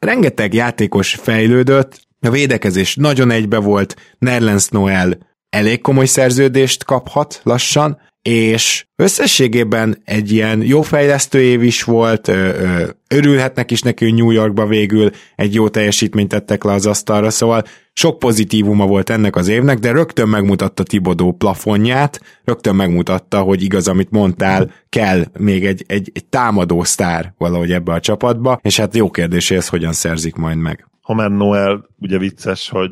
[0.00, 5.18] Rengeteg játékos fejlődött, a védekezés nagyon egybe volt, Nerlens Noel
[5.50, 12.32] elég komoly szerződést kaphat lassan, és összességében egy ilyen jó fejlesztő év is volt, ö,
[12.32, 17.64] ö, örülhetnek is neki, New Yorkba végül egy jó teljesítményt tettek le az asztalra, szóval
[17.92, 23.88] sok pozitívuma volt ennek az évnek, de rögtön megmutatta Tibodó plafonját, rögtön megmutatta, hogy igaz,
[23.88, 28.96] amit mondtál, kell még egy, egy, egy támadó sztár valahogy ebbe a csapatba, és hát
[28.96, 30.89] jó kérdés, hogy ezt hogyan szerzik majd meg.
[31.10, 32.90] Homer Noel, ugye vicces, hogy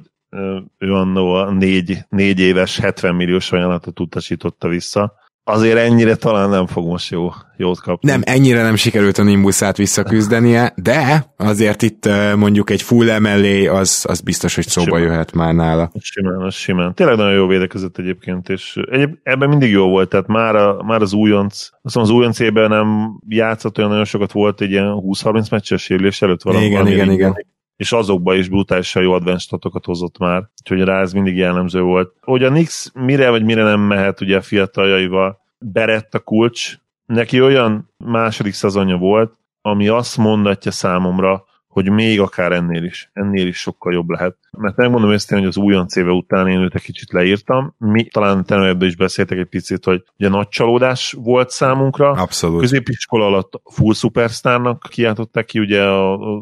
[0.79, 5.13] ő annó a négy, négy éves 70 milliós ajánlatot utasította vissza.
[5.45, 8.11] Azért ennyire talán nem fog most jó, jót kapni.
[8.11, 14.05] Nem, ennyire nem sikerült a Nimbusát visszaküzdenie, de azért itt mondjuk egy full emellé az,
[14.09, 15.03] az biztos, hogy szóba simán.
[15.03, 15.91] jöhet már nála.
[16.01, 16.95] Simán, az simán.
[16.95, 21.03] Tényleg nagyon jó védekezett egyébként, és egyéb, ebben mindig jó volt, tehát már, a, már
[21.03, 25.51] az újonc, azt mondom, az újonc nem játszott olyan nagyon sokat volt egy ilyen 20-30
[25.51, 26.65] meccses sérülés előtt valami.
[26.65, 27.37] Igen, igen, igen
[27.79, 32.15] és azokba is brutálisan jó advanced statokat hozott már, úgyhogy rá ez mindig jellemző volt.
[32.21, 37.41] Hogy a Nix mire vagy mire nem mehet ugye a fiataljaival, Berett a kulcs, neki
[37.41, 43.57] olyan második szezonja volt, ami azt mondatja számomra, hogy még akár ennél is, ennél is
[43.57, 44.37] sokkal jobb lehet.
[44.51, 47.75] Mert megmondom őszintén, hogy az újonc éve után én őt egy kicsit leírtam.
[47.79, 52.11] Mi talán te is beszéltek egy picit, hogy ugye nagy csalódás volt számunkra.
[52.11, 52.61] Abszolút.
[52.61, 55.83] Középiskola alatt full superstárnak kiáltották ki ugye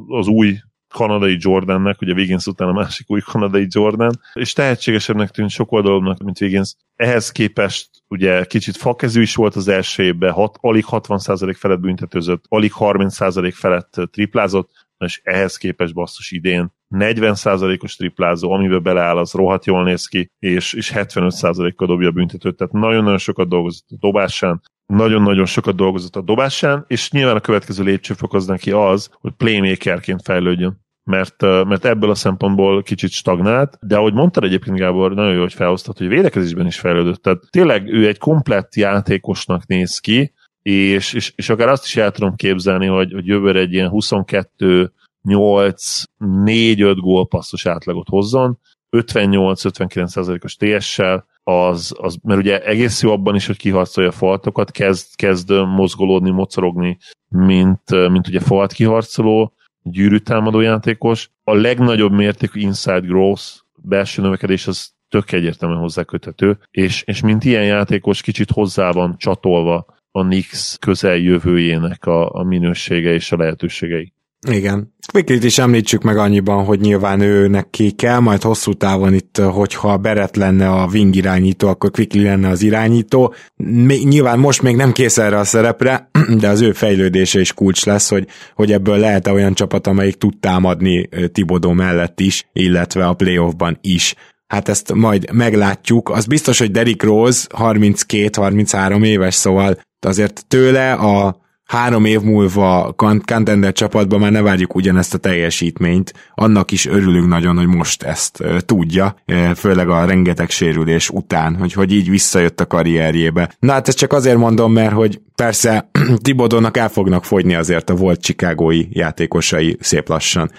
[0.09, 0.57] az új
[0.97, 6.19] kanadai Jordannek, ugye Wiggins után a másik új kanadai Jordan, és tehetségesebbnek tűnt sok oldalomnak,
[6.19, 6.75] mint Wiggins.
[6.95, 12.45] Ehhez képest ugye kicsit fakezű is volt az első évben, hat, alig 60% felett büntetőzött,
[12.49, 19.67] alig 30% felett triplázott, és ehhez képest basszus idén 40%-os triplázó, amiben beleáll, az rohadt
[19.67, 24.63] jól néz ki, és, és 75%-kal dobja a büntetőt, tehát nagyon-nagyon sokat dolgozott a dobásán,
[24.87, 30.23] nagyon-nagyon sokat dolgozott a dobásán, és nyilván a következő lépcsőfok az neki az, hogy playmakerként
[30.23, 35.41] fejlődjön mert, mert ebből a szempontból kicsit stagnált, de ahogy mondtad egyébként Gábor, nagyon jó,
[35.41, 37.23] hogy felhoztad, hogy védekezésben is fejlődött.
[37.23, 40.33] Tehát tényleg ő egy komplett játékosnak néz ki,
[40.63, 44.93] és, és, és akár azt is el tudom képzelni, hogy, hogy jövőre egy ilyen 22
[45.23, 48.59] 8 4-5 gólpasszos átlagot hozzon,
[48.97, 55.07] 58-59%-os TS-sel, az, az, mert ugye egész jó abban is, hogy kiharcolja a faltokat, kezd,
[55.15, 56.99] kezd mozgolódni, mocorogni,
[57.29, 59.55] mint, mint ugye falt kiharcoló,
[59.91, 61.31] gyűrűtámadó játékos.
[61.45, 63.43] A legnagyobb mértékű inside growth,
[63.83, 69.15] belső növekedés az tök egyértelműen hozzá köthető, és, és mint ilyen játékos kicsit hozzá van
[69.19, 74.13] csatolva a Nix közeljövőjének a, a minősége és a lehetőségei.
[74.49, 74.95] Igen.
[75.13, 79.97] Quicklit is említsük meg annyiban, hogy nyilván ő neki kell, majd hosszú távon itt, hogyha
[79.97, 83.35] Beret lenne a wing irányító, akkor Quickly lenne az irányító.
[83.57, 86.11] Még, nyilván most még nem kész erre a szerepre,
[86.41, 90.39] de az ő fejlődése is kulcs lesz, hogy, hogy ebből lehet olyan csapat, amelyik tud
[90.39, 94.15] támadni Tibodó mellett is, illetve a playoffban is.
[94.47, 96.11] Hát ezt majd meglátjuk.
[96.11, 103.73] Az biztos, hogy Derrick Rose 32-33 éves, szóval azért tőle a három év múlva contender
[103.73, 109.15] csapatban már ne várjuk ugyanezt a teljesítményt, annak is örülünk nagyon, hogy most ezt tudja,
[109.57, 113.51] főleg a rengeteg sérülés után, hogy, hogy így visszajött a karrierjébe.
[113.59, 115.91] Na hát ezt csak azért mondom, mert hogy persze
[116.23, 120.51] Tibodónak el fognak fogyni azért a volt chicagói játékosai szép lassan,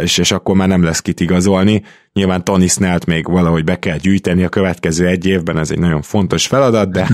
[0.00, 1.82] és, és akkor már nem lesz kit igazolni,
[2.16, 6.02] Nyilván Tony Snellt még valahogy be kell gyűjteni a következő egy évben, ez egy nagyon
[6.02, 7.08] fontos feladat, de,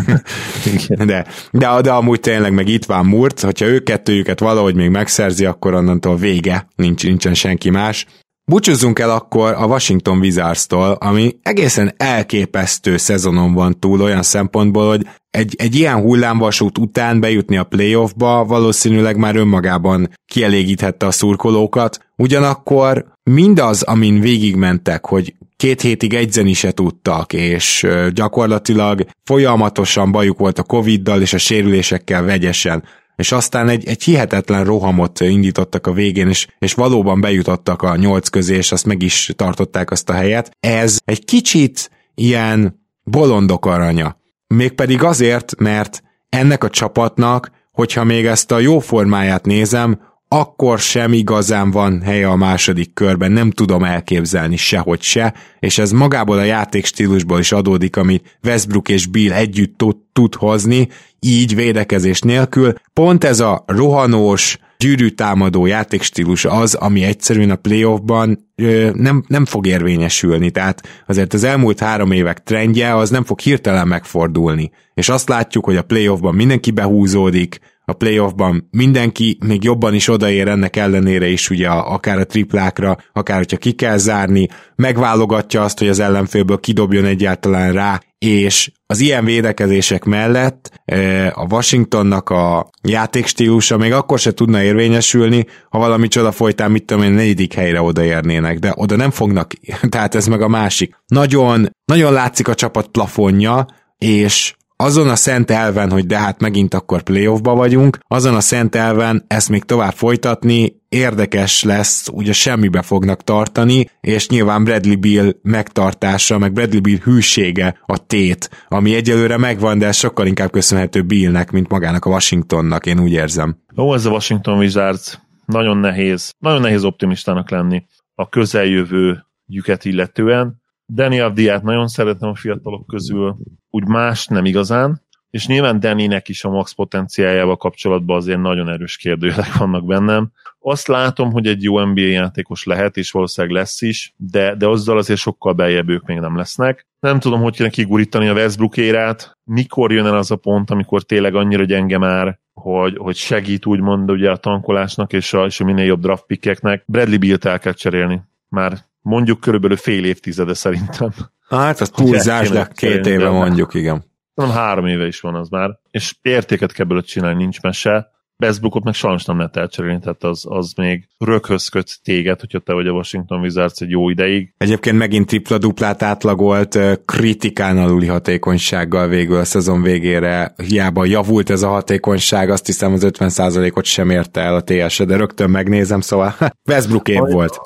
[1.04, 5.44] de, de, de amúgy tényleg meg itt van Murt, hogyha ők kettőjüket valahogy még megszerzi,
[5.44, 8.06] akkor onnantól vége, nincs, nincsen senki más.
[8.44, 15.06] Búcsúzzunk el akkor a Washington Wizards-tól, ami egészen elképesztő szezonon van túl olyan szempontból, hogy
[15.30, 23.06] egy, egy ilyen hullámvasút után bejutni a playoffba valószínűleg már önmagában kielégíthette a szurkolókat, ugyanakkor
[23.30, 30.62] mindaz, amin végigmentek, hogy két hétig egyzeni se tudtak, és gyakorlatilag folyamatosan bajuk volt a
[30.62, 32.84] Covid-dal és a sérülésekkel vegyesen,
[33.16, 38.28] és aztán egy, egy hihetetlen rohamot indítottak a végén, és, és valóban bejutottak a nyolc
[38.28, 40.56] közé, és azt meg is tartották azt a helyet.
[40.60, 44.16] Ez egy kicsit ilyen bolondok aranya.
[44.46, 50.00] Mégpedig azért, mert ennek a csapatnak, hogyha még ezt a jó formáját nézem,
[50.32, 55.90] akkor sem igazán van helye a második körben, nem tudom elképzelni sehogy se, és ez
[55.90, 60.88] magából a játékstílusból is adódik, amit Westbrook és Bill együtt tud, tud hozni,
[61.20, 62.74] így védekezés nélkül.
[62.92, 68.48] Pont ez a rohanós, gyűrűtámadó játékstílus az, ami egyszerűen a playoffban
[68.92, 73.88] nem, nem fog érvényesülni, tehát azért az elmúlt három évek trendje az nem fog hirtelen
[73.88, 80.08] megfordulni, és azt látjuk, hogy a playoffban mindenki behúzódik, a playoffban mindenki még jobban is
[80.08, 85.78] odaér ennek ellenére is ugye akár a triplákra, akár hogyha ki kell zárni, megválogatja azt,
[85.78, 92.70] hogy az ellenfélből kidobjon egyáltalán rá, és az ilyen védekezések mellett e, a Washingtonnak a
[92.82, 97.82] játékstílusa még akkor se tudna érvényesülni, ha valami csoda folytán, mit tudom én, negyedik helyre
[97.82, 99.52] odaérnének, de oda nem fognak,
[99.88, 100.94] tehát ez meg a másik.
[101.06, 103.66] Nagyon, nagyon látszik a csapat plafonja,
[103.98, 108.74] és azon a szent elven, hogy de hát megint akkor playoffba vagyunk, azon a szent
[108.74, 115.32] elven ezt még tovább folytatni érdekes lesz, ugye semmibe fognak tartani, és nyilván Bradley Bill
[115.42, 121.50] megtartása, meg Bradley Bill hűsége a tét, ami egyelőre megvan, de sokkal inkább köszönhető Billnek,
[121.50, 123.56] mint magának a Washingtonnak, én úgy érzem.
[123.76, 130.61] Ó, ez a Washington Wizards nagyon nehéz, nagyon nehéz optimistának lenni a közeljövő lyüket illetően,
[130.86, 133.36] Danny Avdiát nagyon szeretem a fiatalok közül,
[133.70, 135.02] úgy más nem igazán,
[135.32, 140.30] és nyilván Danny-nek is a max potenciájával kapcsolatban azért nagyon erős kérdőjelek vannak bennem.
[140.58, 144.98] Azt látom, hogy egy jó NBA játékos lehet, és valószínűleg lesz is, de, de azzal
[144.98, 146.86] azért sokkal beljebb ők még nem lesznek.
[147.00, 151.02] Nem tudom, hogy kéne kigurítani a Westbrook érát, mikor jön el az a pont, amikor
[151.02, 155.64] tényleg annyira gyenge már, hogy, hogy segít úgymond ugye a tankolásnak és a, és a
[155.64, 156.84] minél jobb draft pickeknek.
[156.86, 158.22] Bradley Beal-t el kell cserélni.
[158.48, 161.10] Már mondjuk körülbelül fél évtizede szerintem.
[161.48, 164.04] Hát az túlzás, de két éve mondjuk, igen.
[164.34, 168.10] Nem három éve is van az már, és értéket kell belőle csinálni, nincs mese.
[168.42, 172.72] Westbrookot meg sajnos nem lehet elcserélni, tehát az, az még röghöz köt téged, hogyha te
[172.72, 174.54] vagy a Washington Wizards egy jó ideig.
[174.56, 180.54] Egyébként megint tripla-duplát átlagolt, kritikán aluli hatékonysággal végül a szezon végére.
[180.56, 185.16] Hiába javult ez a hatékonyság, azt hiszem az 50%-ot sem érte el a ts de
[185.16, 186.34] rögtön megnézem, szóval
[186.68, 187.60] Westbrook év volt.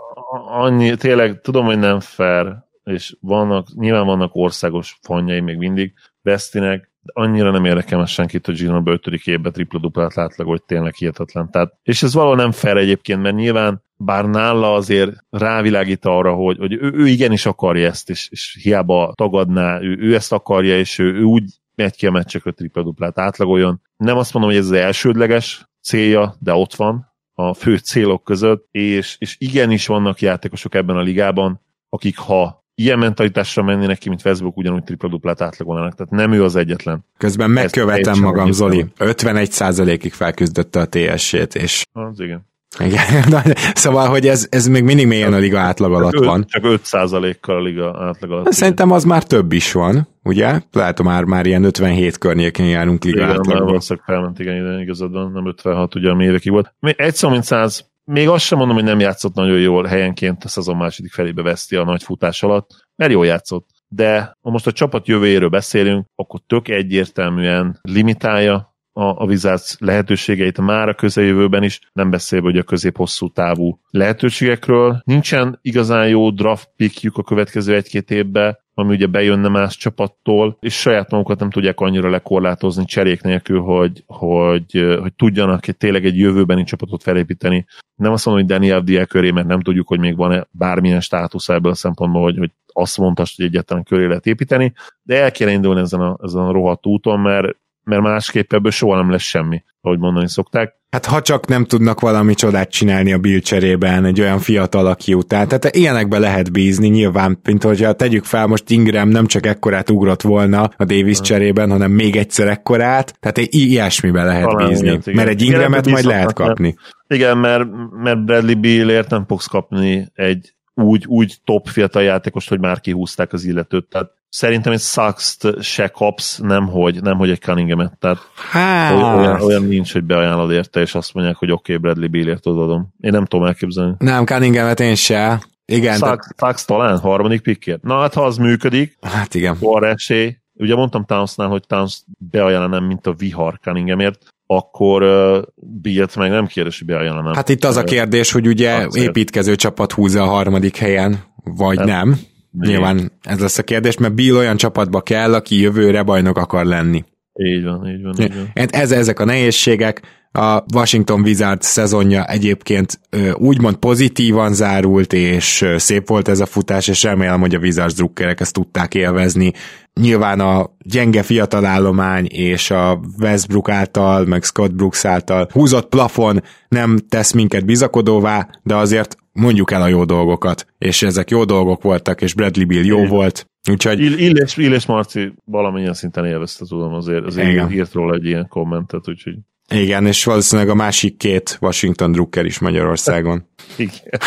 [0.59, 5.93] Annyi, tényleg tudom, hogy nem fair, és vannak, nyilván vannak országos fonjai még mindig,
[6.23, 9.15] Vesztinek, annyira nem érdekel meg senkit, hogy Ginobili 5.
[9.25, 11.51] évben tripla-duplát látlag, hogy tényleg hihetetlen.
[11.51, 16.59] Tehát, és ez valahol nem fel egyébként, mert nyilván bár nála azért rávilágít arra, hogy,
[16.59, 20.99] hogy ő, ő igenis akarja ezt, és, és hiába tagadná, ő, ő ezt akarja, és
[20.99, 21.45] ő, ő úgy
[21.75, 23.81] megy ki a meccsekre tripla-duplát átlagoljon.
[23.97, 28.69] Nem azt mondom, hogy ez az elsődleges célja, de ott van a fő célok között,
[28.71, 34.21] és, és igenis vannak játékosok ebben a ligában, akik ha ilyen mentalitásra mennének ki, mint
[34.21, 35.95] Facebook, ugyanúgy tripla-duplát átlagolnának.
[35.95, 37.05] Tehát nem ő az egyetlen.
[37.17, 38.87] Közben megkövetem magam, Zoli.
[38.99, 41.85] 51%-ig felküzdötte a TS-ét, és...
[41.93, 42.47] Az igen.
[42.79, 46.45] Igen, szóval, hogy ez, ez még mindig mélyen a liga átlag alatt csak van.
[46.49, 48.53] Csak 5%-kal a liga átlag alatt.
[48.53, 50.61] Szerintem az már több is van, ugye?
[50.73, 53.55] Lehet, már, már ilyen 57 környékén járunk liga igen, átlagban.
[53.55, 56.75] Igen, valószínűleg felment, igen, ide igazad van, nem 56, ugye, ami évekig volt.
[56.81, 60.49] Egy szó, mint száz, még azt sem mondom, hogy nem játszott nagyon jól helyenként a
[60.49, 63.69] szezon második felébe veszti a nagy futás alatt, mert jól játszott.
[63.89, 70.61] De ha most a csapat jövőjéről beszélünk, akkor tök egyértelműen limitálja a, a Wizards lehetőségeit
[70.61, 75.01] már a közeljövőben is, nem beszélve, hogy a közép-hosszú távú lehetőségekről.
[75.05, 80.81] Nincsen igazán jó draft pickjük a következő egy-két évben, ami ugye bejönne más csapattól, és
[80.81, 86.19] saját magukat nem tudják annyira lekorlátozni cserék nélkül, hogy, hogy, hogy tudjanak egy, tényleg egy
[86.19, 87.67] jövőbeni csapatot felépíteni.
[87.95, 91.49] Nem azt mondom, hogy Daniel Diel köré, mert nem tudjuk, hogy még van-e bármilyen státusz
[91.49, 94.73] ebből a szempontból, hogy, hogy azt mondta, hogy egyáltalán köré lehet építeni,
[95.03, 97.57] de el kéne indulni ezen a, ezen a rohadt úton, mert
[97.87, 100.75] mert másképp ebből soha nem lesz semmi, ahogy mondani szokták.
[100.91, 105.15] Hát ha csak nem tudnak valami csodát csinálni a Bill cserében egy olyan fiatal, aki
[105.15, 105.49] után.
[105.49, 110.23] Tehát ilyenekbe lehet bízni, nyilván, mint hogyha tegyük fel, most Ingram nem csak ekkorát ugrott
[110.23, 114.87] volna a Davis cserében, hanem még egyszer ekkorát, tehát ilyesmibe lehet Talán bízni.
[114.87, 116.77] Igen, mert egy Ingramet majd lehet kapni.
[117.09, 117.65] Igen, mert,
[118.03, 123.33] mert Bradley Billért nem fogsz kapni egy úgy, úgy top fiatal játékost, hogy már kihúzták
[123.33, 123.89] az illetőt.
[123.89, 127.99] Tehát szerintem egy sachs se kapsz, nemhogy, nemhogy egy Cunningham-et.
[127.99, 128.19] Tehát
[128.51, 128.95] hát.
[128.95, 132.95] olyan, olyan, nincs, hogy beajánlod érte, és azt mondják, hogy oké, okay, Bradley Billért adom.
[133.01, 133.95] Én nem tudom elképzelni.
[133.99, 135.41] Nem, Cunningham-et én se.
[135.65, 135.97] Igen.
[135.97, 136.47] Sachs, de...
[136.47, 137.83] Sachs talán harmadik pickért.
[137.83, 139.55] Na hát, ha az működik, hát igen.
[139.55, 140.37] akkor esély.
[140.55, 145.43] Ugye mondtam Townsnál, hogy Towns beajánlanám, mint a vihar Cunninghamért, akkor uh,
[145.83, 147.35] Bilt meg nem kérdés, hogy beajánlanám.
[147.35, 151.87] Hát itt az a kérdés, hogy ugye építkező csapat húzza a harmadik helyen, vagy nem.
[151.87, 152.19] nem.
[152.51, 152.71] Még.
[152.71, 157.05] Nyilván ez lesz a kérdés, mert Bill olyan csapatba kell, aki jövőre bajnok akar lenni.
[157.33, 158.15] Így van, így van.
[158.21, 158.69] Így van.
[158.71, 160.03] Ez, ezek a nehézségek,
[160.37, 163.01] a Washington Wizards szezonja egyébként
[163.35, 168.41] úgymond pozitívan zárult, és szép volt ez a futás, és remélem, hogy a Wizards drukkerek
[168.41, 169.53] ezt tudták élvezni.
[170.01, 176.99] Nyilván a gyenge fiatalállomány és a Westbrook által, meg Scott Brooks által húzott plafon nem
[177.09, 182.23] tesz minket bizakodóvá, de azért mondjuk el a jó dolgokat, és ezek jó dolgok voltak,
[182.23, 184.01] és Bradley Bill jó volt, Úgyhogy...
[184.01, 187.73] Ill, Illes, Illes Marci valamilyen szinten élvezte, tudom, azért, azért Igen.
[187.73, 189.35] írt róla egy ilyen kommentet, úgyhogy...
[189.69, 193.49] Igen, és valószínűleg a másik két Washington Drucker is Magyarországon.
[193.77, 194.21] Igen.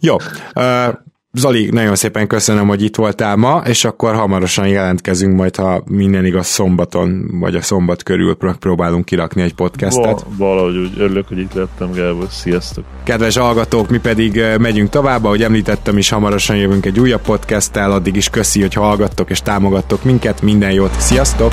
[0.00, 0.16] Jó.
[0.54, 0.94] Uh,
[1.36, 6.24] Zoli, nagyon szépen köszönöm, hogy itt voltál ma, és akkor hamarosan jelentkezünk majd, ha minden
[6.24, 10.04] igaz szombaton, vagy a szombat körül próbálunk kirakni egy podcastet.
[10.04, 12.26] Val- valahogy úgy örülök, hogy itt lettem, Gábor.
[12.30, 12.84] Sziasztok!
[13.04, 18.16] Kedves hallgatók, mi pedig megyünk tovább, ahogy említettem is, hamarosan jövünk egy újabb podcasttel, addig
[18.16, 21.52] is köszi, hogy hallgattok és támogattok minket, minden jót, sziasztok!